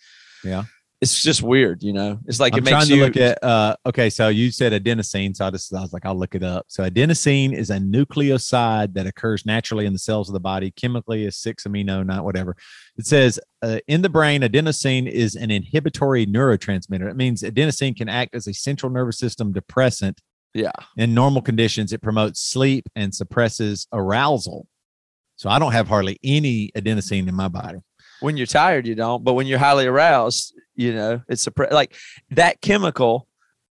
Yeah. 0.42 0.64
It's 1.04 1.22
just 1.22 1.42
weird 1.42 1.82
you 1.82 1.92
know 1.92 2.18
it's 2.26 2.40
like 2.40 2.54
I'm 2.54 2.60
it 2.60 2.66
trying 2.66 2.78
makes 2.78 2.88
to 2.88 2.96
you 2.96 3.04
look 3.04 3.16
at. 3.16 3.42
Uh, 3.44 3.76
okay, 3.86 4.08
so 4.08 4.28
you 4.28 4.50
said 4.50 4.72
adenosine, 4.72 5.36
so 5.36 5.46
I 5.46 5.50
just 5.50 5.72
I 5.74 5.80
was 5.80 5.92
like, 5.92 6.06
I'll 6.06 6.18
look 6.18 6.34
it 6.34 6.42
up. 6.42 6.64
So 6.68 6.88
adenosine 6.88 7.52
is 7.52 7.70
a 7.70 7.78
nucleoside 7.78 8.94
that 8.94 9.06
occurs 9.06 9.44
naturally 9.44 9.86
in 9.86 9.92
the 9.92 9.98
cells 9.98 10.28
of 10.28 10.32
the 10.32 10.40
body. 10.40 10.70
Chemically, 10.70 11.24
is 11.24 11.36
six 11.36 11.64
amino, 11.64 12.04
not 12.04 12.24
whatever. 12.24 12.56
It 12.96 13.06
says 13.06 13.38
uh, 13.62 13.78
in 13.86 14.02
the 14.02 14.08
brain, 14.08 14.42
adenosine 14.42 15.06
is 15.06 15.34
an 15.34 15.50
inhibitory 15.50 16.26
neurotransmitter. 16.26 17.10
It 17.10 17.16
means 17.16 17.42
adenosine 17.42 17.96
can 17.96 18.08
act 18.08 18.34
as 18.34 18.46
a 18.46 18.54
central 18.54 18.90
nervous 18.90 19.18
system 19.18 19.52
depressant. 19.52 20.20
yeah 20.54 20.72
In 20.96 21.14
normal 21.14 21.42
conditions, 21.42 21.92
it 21.92 22.02
promotes 22.02 22.40
sleep 22.42 22.88
and 22.96 23.14
suppresses 23.14 23.86
arousal. 23.92 24.66
So 25.36 25.50
I 25.50 25.58
don't 25.58 25.72
have 25.72 25.88
hardly 25.88 26.18
any 26.22 26.70
adenosine 26.76 27.28
in 27.28 27.34
my 27.34 27.48
body. 27.48 27.80
when 28.20 28.36
you're 28.36 28.46
tired 28.46 28.86
you 28.86 28.94
don't 28.94 29.24
but 29.24 29.34
when 29.34 29.46
you're 29.46 29.58
highly 29.58 29.86
aroused 29.86 30.54
you 30.76 30.92
know 30.92 31.20
it's 31.28 31.46
a 31.46 31.52
like 31.70 31.94
that 32.30 32.60
chemical 32.60 33.26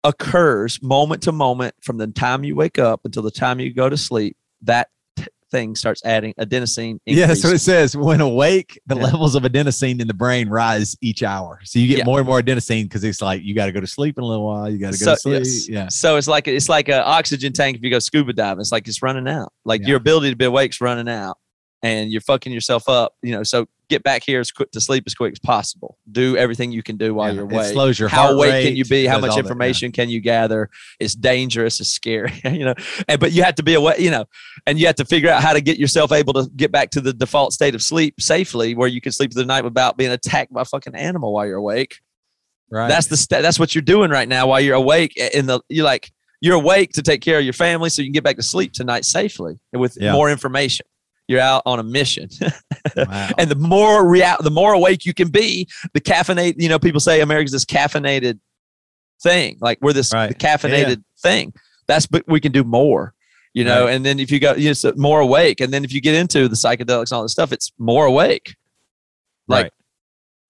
occurs 0.03 0.81
moment 0.81 1.23
to 1.23 1.31
moment 1.31 1.75
from 1.81 1.97
the 1.97 2.07
time 2.07 2.43
you 2.43 2.55
wake 2.55 2.79
up 2.79 3.01
until 3.05 3.21
the 3.23 3.31
time 3.31 3.59
you 3.59 3.73
go 3.73 3.87
to 3.89 3.97
sleep 3.97 4.35
that 4.63 4.89
t- 5.15 5.25
thing 5.51 5.75
starts 5.75 6.01
adding 6.05 6.33
adenosine 6.39 6.97
Yeah, 7.05 7.27
that's 7.27 7.43
what 7.43 7.53
it 7.53 7.59
says. 7.59 7.95
When 7.95 8.21
awake, 8.21 8.79
the 8.87 8.95
Yeah. 8.95 9.03
levels 9.03 9.35
of 9.35 9.43
adenosine 9.43 9.99
in 9.99 10.07
the 10.07 10.13
brain 10.13 10.47
rise 10.49 10.95
each 11.01 11.21
hour. 11.23 11.59
So 11.65 11.77
you 11.77 11.87
get 11.87 11.99
Yeah. 11.99 12.05
more 12.05 12.19
and 12.19 12.27
more 12.27 12.41
adenosine 12.41 12.83
because 12.83 13.03
it's 13.03 13.21
like 13.21 13.43
you 13.43 13.53
got 13.53 13.65
to 13.65 13.71
go 13.73 13.79
to 13.81 13.85
sleep 13.87 14.17
in 14.17 14.23
a 14.23 14.27
little 14.27 14.45
while. 14.45 14.69
You 14.69 14.77
got 14.79 14.93
to 14.93 14.99
go 14.99 15.05
So- 15.05 15.11
to 15.13 15.19
sleep. 15.19 15.43
yes. 15.43 15.69
Yeah. 15.69 15.87
So 15.89 16.15
it's 16.15 16.27
like 16.27 16.47
it's 16.47 16.69
like 16.69 16.87
an 16.87 17.01
oxygen 17.05 17.53
tank 17.53 17.75
if 17.77 17.83
you 17.83 17.89
go 17.89 17.99
scuba 17.99 18.33
diving. 18.33 18.61
It's 18.61 18.71
like 18.71 18.87
it's 18.87 19.01
running 19.03 19.27
out. 19.27 19.51
Like 19.65 19.81
Yeah. 19.81 19.89
your 19.89 19.97
ability 19.97 20.29
to 20.31 20.35
be 20.37 20.45
awake's 20.45 20.79
running 20.81 21.09
out, 21.09 21.37
and 21.83 22.11
you're 22.11 22.21
fucking 22.21 22.51
yourself 22.53 22.87
up. 22.89 23.15
You 23.21 23.31
know, 23.33 23.43
so 23.43 23.67
get 23.89 24.03
back 24.03 24.23
here 24.23 24.39
as 24.39 24.51
quick 24.51 24.71
to 24.71 24.79
sleep 24.79 25.03
as 25.05 25.13
quick 25.13 25.33
as 25.33 25.39
possible. 25.39 25.97
Do 26.09 26.37
everything 26.37 26.71
you 26.71 26.81
can 26.81 26.95
do 26.95 27.13
while 27.13 27.27
Yeah. 27.29 27.35
you're 27.35 27.43
awake. 27.43 27.73
slows 27.73 27.99
your 27.99 28.07
How 28.07 28.31
awake 28.31 28.65
can 28.65 28.75
you 28.77 28.85
be? 28.85 29.05
How 29.05 29.19
much 29.19 29.31
all 29.31 29.35
that, 29.35 29.41
yeah. 29.43 29.47
information 29.49 29.91
can 29.91 30.09
you 30.09 30.21
gather? 30.21 30.69
It's 30.99 31.13
dangerous. 31.13 31.79
It's 31.81 31.89
scary. 31.89 32.31
you 32.45 32.63
know, 32.65 32.73
and 33.09 33.19
but 33.19 33.31
you 33.33 33.43
have 33.43 33.55
to 33.55 33.63
be 33.63 33.73
awake. 33.73 33.99
You 33.99 34.11
know, 34.11 34.25
and 34.65 34.79
you 34.79 34.85
have 34.87 34.95
to 34.95 35.05
figure 35.05 35.29
out 35.29 35.41
how 35.41 35.53
to 35.53 35.61
get 35.61 35.77
yourself 35.77 36.11
able 36.11 36.33
to 36.33 36.49
get 36.55 36.71
back 36.71 36.91
to 36.91 37.01
the 37.01 37.11
default 37.13 37.51
state 37.53 37.75
of 37.75 37.81
sleep 37.81 38.21
safely, 38.21 38.75
where 38.75 38.87
you 38.87 39.01
can 39.01 39.11
sleep 39.11 39.31
the 39.31 39.45
night 39.45 39.63
without 39.63 39.97
being 39.97 40.11
attacked 40.11 40.53
by 40.53 40.61
a 40.61 40.65
fucking 40.65 40.95
animal 40.95 41.33
while 41.33 41.45
you're 41.45 41.57
awake. 41.57 41.99
Right. 42.69 42.87
That's 42.87 43.07
the 43.07 43.17
sta- 43.17 43.41
that's 43.41 43.59
what 43.59 43.75
you're 43.75 43.81
doing 43.81 44.09
right 44.11 44.29
now 44.29 44.47
while 44.47 44.61
you're 44.61 44.75
awake. 44.75 45.17
In 45.17 45.47
the 45.47 45.59
you're 45.67 45.83
like 45.83 46.09
you're 46.39 46.55
awake 46.55 46.91
to 46.93 47.01
take 47.01 47.21
care 47.21 47.37
of 47.37 47.43
your 47.43 47.51
family 47.53 47.89
so 47.89 48.01
you 48.01 48.07
can 48.07 48.13
get 48.13 48.23
back 48.23 48.37
to 48.37 48.41
sleep 48.43 48.71
tonight 48.71 49.03
safely 49.03 49.59
and 49.73 49.81
with 49.81 49.97
Yeah. 49.99 50.13
more 50.13 50.31
information. 50.31 50.85
You're 51.31 51.39
out 51.39 51.61
on 51.65 51.79
a 51.79 51.83
mission, 51.83 52.27
wow. 52.97 53.29
and 53.37 53.49
the 53.49 53.55
more 53.55 54.05
real, 54.05 54.35
the 54.41 54.51
more 54.51 54.73
awake 54.73 55.05
you 55.05 55.13
can 55.13 55.29
be. 55.29 55.67
The 55.93 56.01
caffeinate, 56.01 56.55
you 56.57 56.67
know, 56.67 56.77
people 56.77 56.99
say 56.99 57.21
America's 57.21 57.53
this 57.53 57.63
caffeinated 57.63 58.39
thing, 59.23 59.57
like 59.61 59.77
we're 59.81 59.93
this 59.93 60.13
Right. 60.13 60.37
caffeinated 60.37 61.03
thing. 61.21 61.53
That's 61.87 62.05
but 62.05 62.23
we 62.27 62.39
can 62.41 62.51
do 62.51 62.63
more, 62.65 63.13
you 63.53 63.63
know. 63.63 63.85
Right. 63.85 63.93
And 63.95 64.05
then 64.05 64.19
if 64.19 64.29
you 64.29 64.39
go, 64.41 64.55
you 64.55 64.67
know, 64.67 64.73
so 64.73 64.91
more 64.97 65.21
awake, 65.21 65.61
and 65.61 65.71
then 65.73 65.85
if 65.85 65.93
you 65.93 66.01
get 66.01 66.15
into 66.15 66.49
the 66.49 66.55
psychedelics 66.55 67.11
and 67.11 67.13
all 67.13 67.23
this 67.23 67.31
stuff, 67.31 67.53
it's 67.53 67.71
more 67.79 68.05
awake. 68.05 68.55
Like 69.47 69.63
Right. 69.65 69.71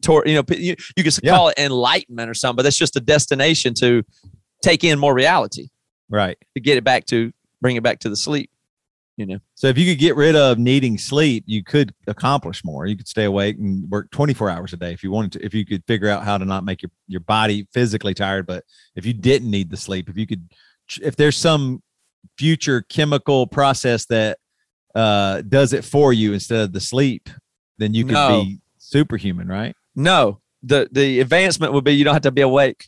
tor- 0.02 0.24
you 0.26 0.34
know, 0.34 0.44
you, 0.50 0.76
you 0.98 1.04
could 1.04 1.20
Yeah. 1.22 1.36
call 1.36 1.50
it 1.50 1.60
enlightenment 1.60 2.28
or 2.30 2.34
something, 2.34 2.56
but 2.56 2.64
that's 2.64 2.78
just 2.78 2.96
a 2.96 3.00
destination 3.02 3.76
to 3.76 4.04
take 4.64 4.84
in 4.84 4.98
more 4.98 5.14
reality 5.14 5.68
right. 6.10 6.38
to 6.56 6.60
get 6.62 6.78
it 6.78 6.84
back 6.84 7.06
to 7.08 7.32
bring 7.62 7.76
it 7.76 7.84
back 7.84 8.00
to 8.00 8.10
the 8.10 8.16
sleep. 8.16 8.50
You 9.18 9.26
know, 9.26 9.40
So 9.56 9.68
if 9.68 9.78
you 9.78 9.86
could 9.92 10.00
get 10.00 10.16
rid 10.16 10.36
of 10.36 10.58
needing 10.58 10.98
sleep, 10.98 11.44
you 11.46 11.64
could 11.64 11.94
accomplish 12.08 12.64
more. 12.64 12.86
You 12.88 12.96
could 12.98 13.08
stay 13.08 13.26
awake 13.26 13.58
and 13.60 13.88
work 13.92 14.10
24 14.12 14.50
hours 14.50 14.74
a 14.74 14.78
day 14.78 14.94
if 14.94 15.04
you 15.04 15.12
wanted 15.12 15.34
to. 15.34 15.46
If 15.46 15.54
you 15.54 15.66
could 15.66 15.84
figure 15.86 16.08
out 16.08 16.24
how 16.24 16.38
to 16.38 16.46
not 16.46 16.64
make 16.64 16.82
your, 16.82 16.90
your 17.08 17.20
body 17.20 17.68
physically 17.74 18.14
tired, 18.14 18.48
but 18.48 18.64
if 18.96 19.06
you 19.06 19.14
didn't 19.14 19.52
need 19.52 19.70
the 19.70 19.78
sleep, 19.78 20.10
if 20.10 20.18
you 20.18 20.26
could, 20.26 20.50
if 21.04 21.16
there's 21.18 21.38
some 21.38 21.84
future 22.38 22.82
chemical 22.90 23.46
process 23.46 24.06
that 24.06 24.40
uh, 24.96 25.42
does 25.42 25.74
it 25.74 25.84
for 25.86 26.14
you 26.14 26.34
instead 26.34 26.62
of 26.62 26.74
the 26.74 26.80
sleep, 26.80 27.30
then 27.78 27.94
you 27.94 28.04
could 28.06 28.14
No. 28.14 28.44
be 28.44 28.62
superhuman, 28.80 29.48
right? 29.48 29.76
no, 29.96 30.40
the 30.64 30.88
the 30.92 31.20
advancement 31.20 31.74
would 31.74 31.84
be 31.84 31.92
you 31.94 32.04
don't 32.06 32.14
have 32.14 32.22
to 32.24 32.32
be 32.32 32.42
awake. 32.42 32.88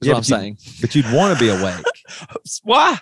That's 0.00 0.08
Yeah, 0.08 0.12
what 0.14 0.18
I'm 0.18 0.24
saying. 0.24 0.58
But 0.80 0.94
you'd 0.94 1.12
want 1.12 1.34
to 1.38 1.44
be 1.44 1.48
awake 1.50 1.84
Why? 2.62 2.98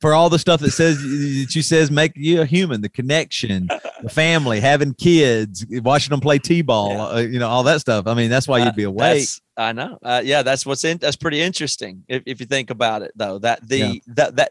For 0.00 0.12
all 0.14 0.28
the 0.28 0.38
stuff 0.38 0.60
that 0.60 0.72
says 0.72 1.00
that 1.00 1.54
you 1.54 1.62
says 1.62 1.90
make 1.90 2.12
you 2.16 2.42
a 2.42 2.44
human, 2.46 2.82
the 2.82 2.88
connection, 2.88 3.66
the 4.02 4.10
family, 4.10 4.60
having 4.60 4.92
kids, 4.94 5.64
watching 5.82 6.10
them 6.10 6.20
play 6.20 6.38
t-ball, 6.38 6.90
Yeah. 6.90 7.04
uh, 7.06 7.18
you 7.18 7.38
know, 7.38 7.48
all 7.48 7.62
that 7.62 7.80
stuff. 7.80 8.06
I 8.06 8.12
mean, 8.14 8.28
that's 8.28 8.46
why 8.46 8.60
Uh, 8.60 8.66
you'd 8.66 8.76
be 8.76 8.82
awake. 8.84 8.98
That's- 8.98 9.40
I 9.58 9.72
know. 9.72 9.96
Uh, 10.02 10.20
yeah, 10.22 10.42
that's 10.42 10.66
what's 10.66 10.84
in. 10.84 10.98
That's 10.98 11.16
pretty 11.16 11.40
interesting 11.40 12.02
if, 12.08 12.22
if 12.26 12.40
you 12.40 12.46
think 12.46 12.68
about 12.68 13.00
it, 13.00 13.12
though. 13.16 13.38
That 13.38 13.66
the 13.66 13.78
Yeah. 13.78 13.92
that 14.08 14.36
that 14.36 14.50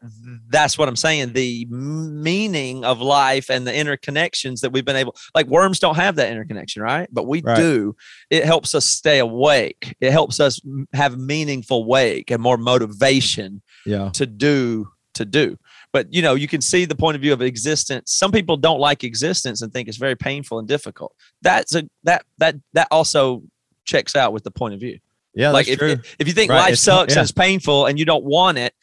that's 0.49 0.79
what 0.79 0.89
I'm 0.89 0.95
saying. 0.95 1.33
The 1.33 1.67
meaning 1.69 2.83
of 2.83 3.01
life 3.01 3.51
and 3.51 3.67
the 3.67 3.71
interconnections 3.71 4.61
that 4.61 4.71
we've 4.71 4.83
been 4.83 4.95
able, 4.95 5.15
like 5.35 5.45
worms, 5.45 5.79
don't 5.79 5.93
have 5.95 6.15
that 6.15 6.31
interconnection, 6.31 6.81
right? 6.81 7.07
But 7.11 7.27
we 7.27 7.41
Right. 7.43 7.55
do. 7.55 7.95
It 8.31 8.45
helps 8.45 8.73
us 8.73 8.85
stay 8.85 9.19
awake. 9.19 9.95
It 10.01 10.09
helps 10.11 10.39
us 10.39 10.59
have 10.93 11.19
meaningful 11.19 11.85
wake 11.85 12.31
and 12.31 12.41
more 12.41 12.57
motivation 12.57 13.61
Yeah. 13.85 14.09
to 14.13 14.25
do 14.25 14.87
to 15.15 15.25
do. 15.25 15.57
But 15.91 16.13
you 16.13 16.21
know, 16.21 16.35
you 16.35 16.47
can 16.47 16.61
see 16.61 16.85
the 16.85 16.95
point 16.95 17.15
of 17.15 17.21
view 17.21 17.33
of 17.33 17.41
existence. 17.41 18.11
Some 18.13 18.31
people 18.31 18.57
don't 18.57 18.79
like 18.79 19.03
existence 19.03 19.61
and 19.61 19.71
think 19.73 19.87
it's 19.87 19.97
very 19.97 20.15
painful 20.15 20.59
and 20.59 20.67
difficult. 20.67 21.13
That's 21.41 21.73
a 21.75 21.83
that 22.03 22.23
that 22.37 22.55
that 22.73 22.87
also 22.91 23.43
checks 23.85 24.15
out 24.15 24.33
with 24.33 24.43
the 24.43 24.51
point 24.51 24.73
of 24.73 24.79
view. 24.79 24.99
Yeah. 25.33 25.51
like 25.51 25.65
that's 25.67 25.73
if, 25.73 25.79
true. 25.79 26.11
if 26.17 26.27
you 26.27 26.33
think 26.33 26.49
Right, 26.49 26.59
life 26.59 26.67
it's- 26.67 26.81
sucks 26.81 27.13
yeah. 27.13 27.19
and 27.19 27.23
it's 27.25 27.31
painful 27.33 27.87
and 27.87 27.99
you 27.99 28.05
don't 28.05 28.23
want 28.23 28.57
it, 28.57 28.73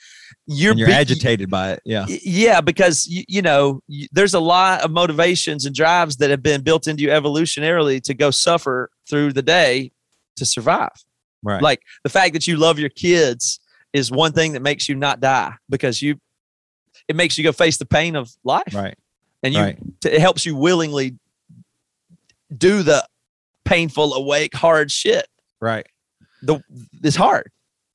you're, 0.46 0.72
and 0.72 0.78
you're 0.78 0.88
be- 0.88 0.92
agitated 0.94 1.48
by 1.48 1.72
it. 1.72 1.80
Yeah. 1.86 2.04
Yeah, 2.08 2.60
because 2.60 3.06
you, 3.06 3.24
you 3.26 3.40
know 3.40 3.80
y- 3.88 4.06
there's 4.12 4.34
a 4.34 4.40
lot 4.40 4.82
of 4.82 4.90
motivations 4.90 5.64
and 5.64 5.74
drives 5.74 6.16
that 6.18 6.28
have 6.28 6.42
been 6.42 6.60
built 6.62 6.86
into 6.86 7.02
you 7.04 7.08
evolutionarily 7.08 8.02
to 8.02 8.12
go 8.12 8.30
suffer 8.30 8.90
through 9.08 9.32
the 9.32 9.40
day 9.42 9.92
to 10.36 10.44
survive. 10.44 10.90
Right. 11.42 11.62
Like 11.62 11.80
the 12.04 12.10
fact 12.10 12.34
that 12.34 12.46
you 12.46 12.56
love 12.58 12.78
your 12.78 12.90
kids 12.90 13.58
is 13.92 14.10
one 14.10 14.32
thing 14.32 14.52
that 14.52 14.62
makes 14.62 14.88
you 14.88 14.94
not 14.94 15.20
die 15.20 15.52
because 15.68 16.00
you 16.02 16.16
it 17.08 17.16
makes 17.16 17.36
you 17.38 17.44
go 17.44 17.52
face 17.52 17.76
the 17.78 17.86
pain 17.86 18.16
of 18.16 18.30
life 18.44 18.74
right. 18.74 18.96
and 19.42 19.52
you 19.54 19.60
right. 19.60 19.78
it 20.04 20.20
helps 20.20 20.46
you 20.46 20.56
willingly 20.56 21.16
do 22.56 22.82
the 22.82 23.06
painful 23.64 24.14
awake 24.14 24.54
hard 24.54 24.90
shit 24.90 25.26
Right. 25.60 25.86
the 26.42 26.60
it's 27.02 27.16
hard 27.16 27.50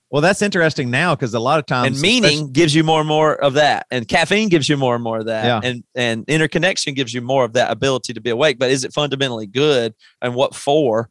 Well, 0.09 0.21
that's 0.21 0.41
interesting 0.41 0.89
now 0.89 1.13
because 1.15 1.33
a 1.33 1.39
lot 1.39 1.59
of 1.59 1.65
times, 1.65 1.97
and 1.97 2.01
meaning 2.01 2.51
gives 2.53 2.73
you 2.73 2.83
more 2.83 2.99
and 3.01 3.07
more 3.07 3.35
of 3.35 3.53
that 3.55 3.85
and 3.91 4.07
caffeine 4.07 4.49
gives 4.49 4.69
you 4.69 4.77
more 4.77 4.95
and 4.95 5.03
more 5.03 5.19
of 5.19 5.25
that 5.25 5.45
Yeah. 5.45 5.69
and 5.69 5.83
and 5.95 6.23
interconnection 6.27 6.93
gives 6.93 7.13
you 7.13 7.21
more 7.21 7.43
of 7.43 7.53
that 7.53 7.69
ability 7.71 8.13
to 8.13 8.21
be 8.21 8.29
awake 8.29 8.57
but 8.57 8.69
is 8.71 8.83
it 8.83 8.93
fundamentally 8.93 9.47
good 9.47 9.93
and 10.21 10.33
what 10.33 10.55
for 10.55 11.09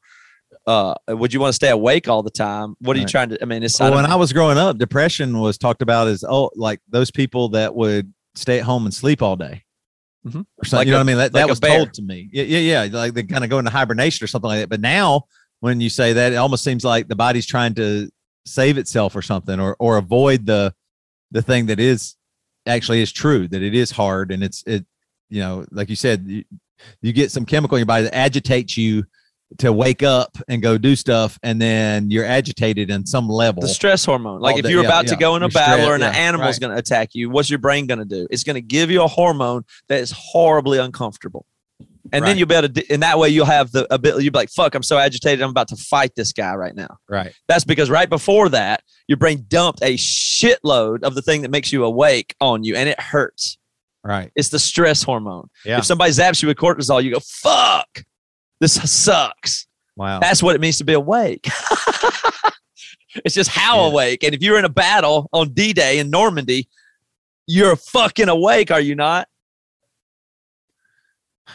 uh 0.66 0.94
would 1.08 1.32
you 1.32 1.40
want 1.40 1.50
to 1.50 1.54
stay 1.54 1.70
awake 1.70 2.08
all 2.08 2.22
the 2.22 2.30
time 2.30 2.74
what 2.80 2.96
are 2.96 3.00
you 3.00 3.06
trying 3.06 3.28
to 3.28 3.38
i 3.40 3.44
mean 3.44 3.62
it's 3.62 3.78
Well, 3.78 3.94
when. 3.94 4.04
I 4.06 4.16
was 4.16 4.32
growing 4.32 4.58
up, 4.58 4.78
depression 4.78 5.38
was 5.38 5.58
talked 5.58 5.82
about 5.82 6.08
as 6.08 6.24
oh, 6.28 6.50
like 6.56 6.80
those 6.88 7.10
people 7.10 7.50
that 7.50 7.74
would 7.74 8.12
stay 8.34 8.58
at 8.58 8.64
home 8.64 8.84
and 8.84 8.92
sleep 8.94 9.22
all 9.22 9.36
day. 9.36 9.62
Mhm. 10.26 10.40
Or 10.58 10.64
something. 10.64 10.78
Like 10.78 10.86
you 10.86 10.90
know 10.92 10.96
a- 10.96 11.00
what 11.00 11.04
I 11.04 11.06
mean? 11.06 11.16
That, 11.18 11.32
like 11.34 11.42
that 11.42 11.48
was 11.48 11.60
told 11.60 11.94
to 11.94 12.02
me. 12.02 12.28
Yeah, 12.32 12.44
yeah, 12.44 12.84
yeah. 12.84 12.98
Like 12.98 13.14
they 13.14 13.22
kind 13.22 13.44
of 13.44 13.50
go 13.50 13.58
into 13.58 13.70
hibernation 13.70 14.24
or 14.24 14.26
something 14.26 14.48
like 14.48 14.60
that. 14.60 14.68
But 14.68 14.80
now, 14.80 15.26
when 15.60 15.80
you 15.80 15.88
say 15.88 16.12
that, 16.14 16.32
it 16.32 16.36
almost 16.36 16.64
seems 16.64 16.84
like 16.84 17.06
the 17.08 17.16
body's 17.16 17.46
trying 17.46 17.74
to 17.74 18.10
save 18.44 18.76
itself 18.76 19.14
or 19.14 19.22
something, 19.22 19.60
or 19.60 19.76
or 19.78 19.98
avoid 19.98 20.46
the 20.46 20.74
the 21.30 21.42
thing 21.42 21.66
that 21.66 21.78
is 21.78 22.16
actually 22.66 23.02
is 23.02 23.12
true. 23.12 23.46
That 23.46 23.62
it 23.62 23.74
is 23.74 23.92
hard 23.92 24.32
and 24.32 24.42
it's 24.42 24.64
it. 24.66 24.84
You 25.30 25.40
know, 25.40 25.64
like 25.70 25.88
you 25.90 25.96
said, 25.96 26.24
you, 26.26 26.44
you 27.02 27.12
get 27.12 27.30
some 27.30 27.44
chemical 27.46 27.76
in 27.76 27.80
your 27.80 27.86
body 27.86 28.04
that 28.04 28.14
agitates 28.14 28.76
you 28.76 29.04
to 29.58 29.72
wake 29.72 30.02
up 30.02 30.36
and 30.48 30.60
go 30.62 30.78
do 30.78 30.96
stuff, 30.96 31.38
and 31.42 31.60
then 31.60 32.10
you're 32.10 32.24
agitated 32.24 32.90
in 32.90 33.06
some 33.06 33.28
level. 33.28 33.62
the 33.62 33.68
stress 33.68 34.04
hormone 34.04 34.40
like 34.40 34.58
if 34.58 34.68
you're 34.70 34.82
yeah, 34.82 34.88
about 34.88 35.06
to 35.06 35.16
go 35.16 35.36
in 35.36 35.42
a 35.42 35.48
battle 35.48 35.88
or 35.88 35.94
an 35.94 36.00
yeah, 36.00 36.10
animal's 36.10 36.56
right. 36.56 36.60
going 36.60 36.72
to 36.72 36.78
attack 36.78 37.10
you 37.14 37.30
what's 37.30 37.48
your 37.48 37.58
brain 37.58 37.86
going 37.86 37.98
to 37.98 38.04
do 38.04 38.26
it's 38.30 38.44
going 38.44 38.54
to 38.54 38.60
give 38.60 38.90
you 38.90 39.02
a 39.02 39.06
hormone 39.06 39.62
that 39.88 40.00
is 40.00 40.12
horribly 40.16 40.78
uncomfortable 40.78 41.46
and 42.12 42.24
then 42.24 42.38
you'll 42.38 42.46
be 42.46 42.54
able 42.54 42.68
to 42.68 42.92
in 42.92 43.00
that 43.00 43.18
way 43.18 43.28
you'll 43.28 43.46
have 43.46 43.72
the 43.72 43.92
ability 43.92 44.24
you'll 44.24 44.32
be 44.32 44.38
like 44.38 44.50
fuck 44.50 44.74
i'm 44.74 44.82
so 44.82 44.98
agitated 44.98 45.42
i'm 45.42 45.50
about 45.50 45.68
to 45.68 45.76
fight 45.76 46.12
this 46.16 46.32
guy 46.32 46.54
right 46.54 46.74
now 46.74 46.98
right. 47.08 47.32
That's 47.48 47.64
because 47.64 47.90
right 47.90 48.08
before 48.08 48.48
that, 48.50 48.82
your 49.08 49.16
brain 49.16 49.44
dumped 49.48 49.82
a 49.82 49.96
shitload 49.96 51.02
of 51.02 51.14
the 51.14 51.22
thing 51.22 51.42
that 51.42 51.50
makes 51.50 51.72
you 51.72 51.84
awake 51.84 52.34
on 52.40 52.64
you, 52.64 52.76
and 52.76 52.88
it 52.88 53.00
hurts. 53.00 53.58
Right. 54.04 54.30
It's 54.36 54.50
the 54.50 54.58
stress 54.58 55.02
hormone. 55.02 55.48
Yeah. 55.64 55.78
If 55.78 55.84
somebody 55.84 56.12
zaps 56.12 56.42
you 56.42 56.48
with 56.48 56.56
cortisol, 56.56 57.02
you 57.02 57.12
go, 57.12 57.20
fuck, 57.20 58.04
this 58.60 58.74
sucks. 58.90 59.66
Wow. 59.96 60.20
That's 60.20 60.42
what 60.42 60.54
it 60.54 60.60
means 60.60 60.78
to 60.78 60.84
be 60.84 60.92
awake. 60.92 61.46
it's 63.24 63.34
just 63.34 63.50
how 63.50 63.80
Yeah. 63.82 63.86
awake. 63.90 64.24
And 64.24 64.34
if 64.34 64.42
you're 64.42 64.58
in 64.58 64.64
a 64.64 64.70
battle 64.70 65.28
on 65.32 65.50
D 65.54 65.72
Day 65.72 65.98
in 65.98 66.10
Normandy, 66.10 66.68
you're 67.46 67.76
fucking 67.76 68.28
awake, 68.28 68.70
are 68.70 68.80
you 68.80 68.94
not? 68.94 69.28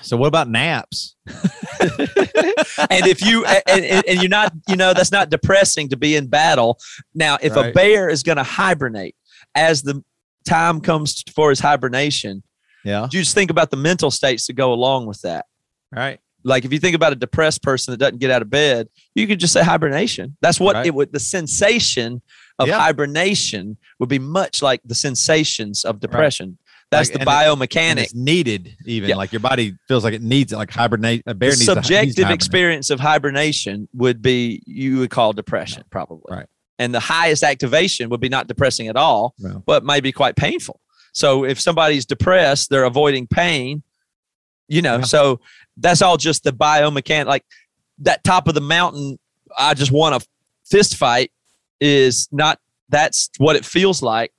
So 0.04 0.16
what 0.18 0.28
about 0.28 0.50
naps? 0.50 1.16
and 1.28 3.06
if 3.08 3.22
you 3.22 3.46
and, 3.46 3.86
and, 3.86 4.06
and 4.08 4.22
you're 4.22 4.30
not 4.30 4.54
you 4.68 4.76
know 4.76 4.94
that's 4.94 5.12
not 5.12 5.30
depressing 5.30 5.90
to 5.90 5.98
be 5.98 6.16
in 6.16 6.28
battle 6.28 6.80
now 7.14 7.38
if 7.42 7.56
a 7.56 7.72
bear 7.72 8.10
is 8.10 8.24
going 8.24 8.38
to 8.38 8.44
hibernate 8.44 9.16
as 9.56 9.82
the 9.82 10.04
time 10.48 10.80
comes 10.82 11.24
for 11.36 11.50
his 11.50 11.60
hibernation 11.60 12.42
Yeah. 12.84 13.04
you 13.12 13.20
just 13.22 13.36
think 13.36 13.52
about 13.52 13.70
the 13.72 13.78
mental 13.78 14.12
states 14.12 14.48
that 14.48 14.54
go 14.54 14.74
along 14.74 15.06
with 15.08 15.22
that 15.22 15.46
Right. 15.92 16.20
Like 16.44 16.66
if 16.66 16.74
you 16.74 16.80
think 16.80 16.96
about 16.96 17.12
a 17.12 17.16
depressed 17.16 17.62
person 17.64 17.92
that 17.92 17.98
doesn't 17.98 18.20
get 18.20 18.32
out 18.32 18.42
of 18.42 18.50
bed 18.50 18.88
you 19.16 19.28
could 19.28 19.40
just 19.40 19.54
say 19.54 19.64
hibernation 19.64 20.36
that's 20.42 20.60
what 20.60 20.76
Right. 20.76 20.88
it 20.88 20.94
would 20.96 21.12
the 21.12 21.20
sensation 21.20 22.22
of 22.60 22.68
Yeah. 22.68 22.80
hibernation 22.80 23.78
would 24.00 24.10
be 24.10 24.20
much 24.20 24.62
like 24.62 24.82
the 24.86 24.96
sensations 24.96 25.84
of 25.86 26.00
depression 26.00 26.58
that's 26.92 27.10
Like, 27.10 27.20
the 27.20 27.26
biomechanics 27.26 27.26
it- 27.26 27.78
And 27.78 27.98
biomechanic 28.00 28.04
it's 28.04 28.16
needed 28.16 28.76
even 28.86 29.10
Yeah. 29.10 29.16
like 29.16 29.32
your 29.32 29.40
body 29.40 29.76
feels 29.88 30.04
like 30.04 30.14
it 30.14 30.22
needs 30.22 30.52
it 30.52 30.58
like 30.58 30.72
hibernate 30.72 31.24
a 31.26 31.34
bear 31.34 31.52
the 31.52 31.56
needs 31.58 31.66
to- 31.66 31.76
needs 31.76 31.88
to 31.88 31.94
subjective 31.96 32.30
experience 32.32 32.90
of 32.90 33.00
hibernation 33.00 33.88
would 33.94 34.22
be 34.22 34.62
you 34.66 34.98
would 35.00 35.10
call 35.10 35.34
depression 35.34 35.84
probably 35.90 36.24
Right. 36.30 36.48
and 36.80 36.94
the 36.94 37.00
highest 37.00 37.44
activation 37.44 38.10
would 38.10 38.20
be 38.22 38.30
not 38.30 38.48
depressing 38.48 38.88
at 38.88 38.96
all 38.96 39.34
No. 39.40 39.64
but 39.66 39.84
may 39.86 40.00
be 40.02 40.12
quite 40.12 40.36
painful 40.36 40.80
so 41.14 41.44
if 41.46 41.60
somebody's 41.60 42.06
depressed 42.06 42.70
they're 42.70 42.84
avoiding 42.86 43.28
pain 43.28 43.84
you 44.68 44.82
know 44.82 44.98
Yeah. 44.98 45.04
so 45.04 45.40
that's 45.78 46.02
all 46.02 46.18
just 46.18 46.44
the 46.44 46.52
biomechanic 46.52 47.26
like 47.26 47.46
that 48.00 48.24
top 48.24 48.48
of 48.48 48.54
the 48.56 48.62
mountain 48.62 49.18
i 49.58 49.74
just 49.74 49.92
want 49.92 50.16
a 50.16 50.26
fist 50.70 50.96
fight 50.98 51.32
is 51.80 52.28
not 52.32 52.60
that's 52.90 53.30
what 53.38 53.56
it 53.56 53.66
feels 53.66 54.02
like 54.02 54.32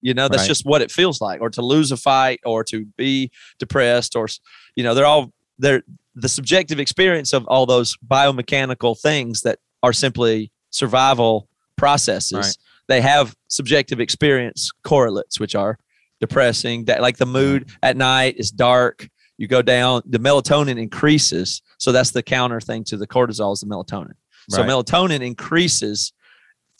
you 0.00 0.14
know 0.14 0.28
that's 0.28 0.42
Right. 0.42 0.48
just 0.48 0.64
what 0.64 0.80
it 0.82 0.90
feels 0.90 1.20
like 1.20 1.40
or 1.40 1.50
to 1.50 1.62
lose 1.62 1.90
a 1.92 1.96
fight 1.96 2.40
or 2.44 2.62
to 2.64 2.86
be 2.96 3.30
depressed 3.58 4.14
or 4.16 4.28
you 4.76 4.84
know 4.84 4.94
they're 4.94 5.06
all 5.06 5.32
they're 5.58 5.82
the 6.14 6.28
subjective 6.28 6.78
experience 6.80 7.32
of 7.32 7.46
all 7.48 7.66
those 7.66 7.96
biomechanical 8.06 8.98
things 9.00 9.40
that 9.42 9.58
are 9.82 9.92
simply 9.92 10.50
survival 10.70 11.48
processes 11.76 12.32
Right. 12.38 12.56
they 12.88 13.00
have 13.00 13.34
subjective 13.48 13.98
experience 14.00 14.70
correlates 14.84 15.38
which 15.40 15.54
are 15.54 15.78
depressing 16.20 16.84
that 16.86 17.00
like 17.00 17.16
the 17.18 17.26
mood 17.26 17.70
at 17.82 17.96
night 17.96 18.34
is 18.38 18.50
dark 18.50 19.08
you 19.38 19.46
go 19.46 19.62
down 19.62 20.02
the 20.04 20.18
melatonin 20.18 20.78
increases. 20.78 21.62
So 21.78 21.92
that's 21.92 22.10
the 22.10 22.22
counter 22.22 22.60
thing 22.60 22.84
to 22.84 22.96
the 22.96 23.06
cortisol 23.06 23.52
is 23.54 23.60
the 23.60 23.66
melatonin. 23.66 24.12
So 24.50 24.62
melatonin 24.68 25.20
increases 25.24 26.12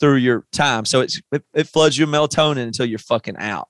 through 0.01 0.17
your 0.17 0.45
time. 0.53 0.85
So 0.85 1.01
it's 1.01 1.21
it, 1.33 1.45
it 1.55 1.69
floods 1.69 1.97
your 1.97 2.09
melatonin 2.09 2.65
until 2.65 2.87
you're 2.87 2.99
fucking 2.99 3.37
out. 3.39 3.69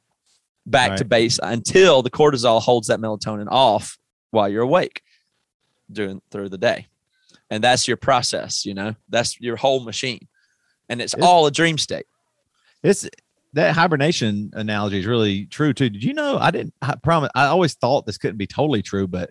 Back 0.66 0.90
to 0.98 1.04
base 1.04 1.38
until 1.42 2.02
the 2.02 2.10
cortisol 2.10 2.60
holds 2.60 2.88
that 2.88 3.00
melatonin 3.00 3.46
off 3.50 3.98
while 4.30 4.48
you're 4.48 4.62
awake 4.62 5.02
during 5.90 6.20
through 6.30 6.50
the 6.50 6.58
day. 6.58 6.86
And 7.50 7.64
that's 7.64 7.88
your 7.88 7.96
process 7.96 8.66
you 8.66 8.74
know? 8.74 8.94
That's 9.08 9.40
your 9.40 9.56
whole 9.56 9.80
machine. 9.80 10.28
And 10.88 11.00
it's 11.00 11.14
It's- 11.14 11.26
all 11.26 11.46
a 11.46 11.50
dream 11.50 11.78
state. 11.78 12.06
It's 12.82 13.08
that 13.54 13.74
hibernation 13.74 14.50
analogy 14.54 14.98
is 14.98 15.06
really 15.06 15.46
true 15.46 15.72
too. 15.72 15.90
Did 15.90 16.04
you 16.04 16.14
know? 16.14 16.38
I 16.38 16.50
didn't 16.50 16.74
I 16.82 16.94
promise. 16.96 17.30
I 17.34 17.46
always 17.46 17.74
thought 17.74 18.06
this 18.06 18.18
couldn't 18.18 18.36
be 18.36 18.46
totally 18.46 18.82
true, 18.82 19.06
but 19.06 19.30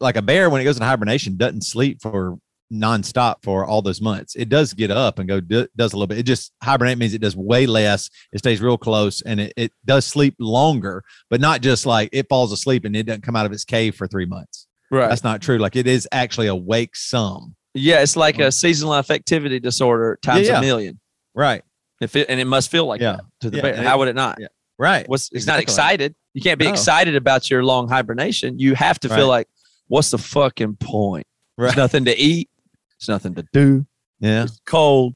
like 0.00 0.16
a 0.16 0.22
bear 0.22 0.50
when 0.50 0.60
it 0.60 0.64
goes 0.64 0.76
into 0.76 0.86
hibernation 0.86 1.36
doesn't 1.36 1.62
sleep 1.62 2.02
for 2.02 2.38
nonstop 2.72 3.36
for 3.42 3.64
all 3.64 3.82
those 3.82 4.00
months. 4.00 4.34
It 4.34 4.48
does 4.48 4.74
get 4.74 4.90
up 4.90 5.18
and 5.18 5.28
go 5.28 5.40
do, 5.40 5.68
does 5.76 5.92
a 5.92 5.96
little 5.96 6.08
bit. 6.08 6.18
It 6.18 6.24
just 6.24 6.52
hibernate 6.62 6.98
means 6.98 7.14
it 7.14 7.20
does 7.20 7.36
way 7.36 7.66
less. 7.66 8.10
It 8.32 8.38
stays 8.38 8.60
real 8.60 8.76
close 8.76 9.22
and 9.22 9.40
it, 9.40 9.52
it 9.56 9.72
does 9.84 10.04
sleep 10.04 10.34
longer, 10.40 11.04
but 11.30 11.40
not 11.40 11.60
just 11.60 11.86
like 11.86 12.08
it 12.12 12.28
falls 12.28 12.52
asleep 12.52 12.84
and 12.84 12.96
it 12.96 13.04
doesn't 13.04 13.22
come 13.22 13.36
out 13.36 13.46
of 13.46 13.52
its 13.52 13.64
cave 13.64 13.94
for 13.94 14.08
three 14.08 14.26
months. 14.26 14.66
right 14.90 15.08
That's 15.08 15.24
not 15.24 15.40
true. 15.40 15.58
Like 15.58 15.76
it 15.76 15.86
is 15.86 16.08
actually 16.10 16.48
awake 16.48 16.96
some. 16.96 17.54
yeah 17.74 18.00
it's 18.00 18.16
like 18.16 18.38
a 18.38 18.50
seasonal 18.50 18.94
affectivity 18.94 19.62
disorder 19.62 20.18
times 20.22 20.48
yeah. 20.48 20.58
a 20.58 20.60
million 20.60 20.98
Right. 21.36 21.62
If 22.00 22.14
it, 22.16 22.28
and 22.28 22.38
it 22.40 22.44
must 22.46 22.70
feel 22.70 22.86
like 22.86 23.00
Yeah. 23.00 23.12
that 23.12 23.24
to 23.40 23.50
the 23.50 23.56
Yeah, 23.58 23.62
bear 23.62 23.74
and 23.74 23.86
how 23.86 23.98
would 23.98 24.08
it 24.08 24.14
not 24.14 24.38
yeah. 24.40 24.48
Right. 24.78 25.08
what's 25.08 25.30
it's 25.32 25.46
not 25.46 25.58
excited 25.60 26.14
you 26.34 26.42
can't 26.42 26.58
be 26.58 26.66
No. 26.66 26.72
excited 26.72 27.16
about 27.16 27.50
your 27.50 27.64
long 27.64 27.88
hibernation 27.88 28.58
you 28.58 28.74
have 28.74 28.98
to 29.00 29.08
Right. 29.08 29.16
feel 29.16 29.28
like 29.28 29.48
what's 29.88 30.10
the 30.10 30.18
fucking 30.18 30.76
point 30.76 31.26
Right. 31.56 31.66
there's 31.68 31.76
nothing 31.76 32.04
to 32.06 32.16
eat 32.18 32.50
there's 32.98 33.08
nothing 33.08 33.34
to 33.36 33.44
do 33.52 33.86
Yeah. 34.20 34.44
it's 34.44 34.60
cold 34.66 35.14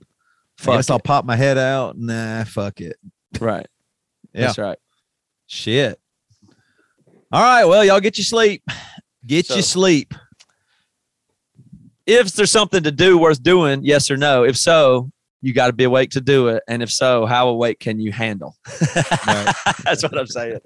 I 0.58 0.62
fuck 0.62 0.74
guess 0.76 0.90
I'll 0.90 0.98
pop 1.00 1.24
my 1.24 1.36
head 1.36 1.56
out. 1.56 1.96
Nah, 1.98 2.44
fuck 2.44 2.80
it. 2.80 2.96
it. 3.34 3.40
right 3.40 3.66
Yeah. 4.34 4.46
that's 4.46 4.58
right 4.58 4.78
Shit. 5.46 5.98
All 7.32 7.42
right. 7.42 7.64
Well, 7.64 7.84
y'all 7.84 7.98
get 8.00 8.18
your 8.18 8.24
sleep. 8.24 8.62
Get 9.26 9.46
So- 9.46 9.54
your 9.54 9.62
sleep. 9.64 10.14
if 12.06 12.32
there's 12.32 12.50
something 12.50 12.82
to 12.82 12.90
do 12.90 13.18
worth 13.18 13.42
doing 13.42 13.80
yes 13.84 14.10
or 14.10 14.16
no 14.16 14.44
if 14.44 14.56
so 14.56 15.10
you 15.42 15.52
got 15.52 15.68
to 15.68 15.72
be 15.72 15.84
awake 15.84 16.10
to 16.10 16.20
do 16.20 16.48
it. 16.48 16.62
And 16.68 16.82
if 16.82 16.90
so 16.90 17.26
how 17.26 17.48
awake 17.48 17.80
can 17.80 18.00
you 18.00 18.12
handle? 18.12 18.56
Right. 19.26 19.54
that's 19.84 20.02
what 20.02 20.16
i'm 20.18 20.26
saying 20.26 20.60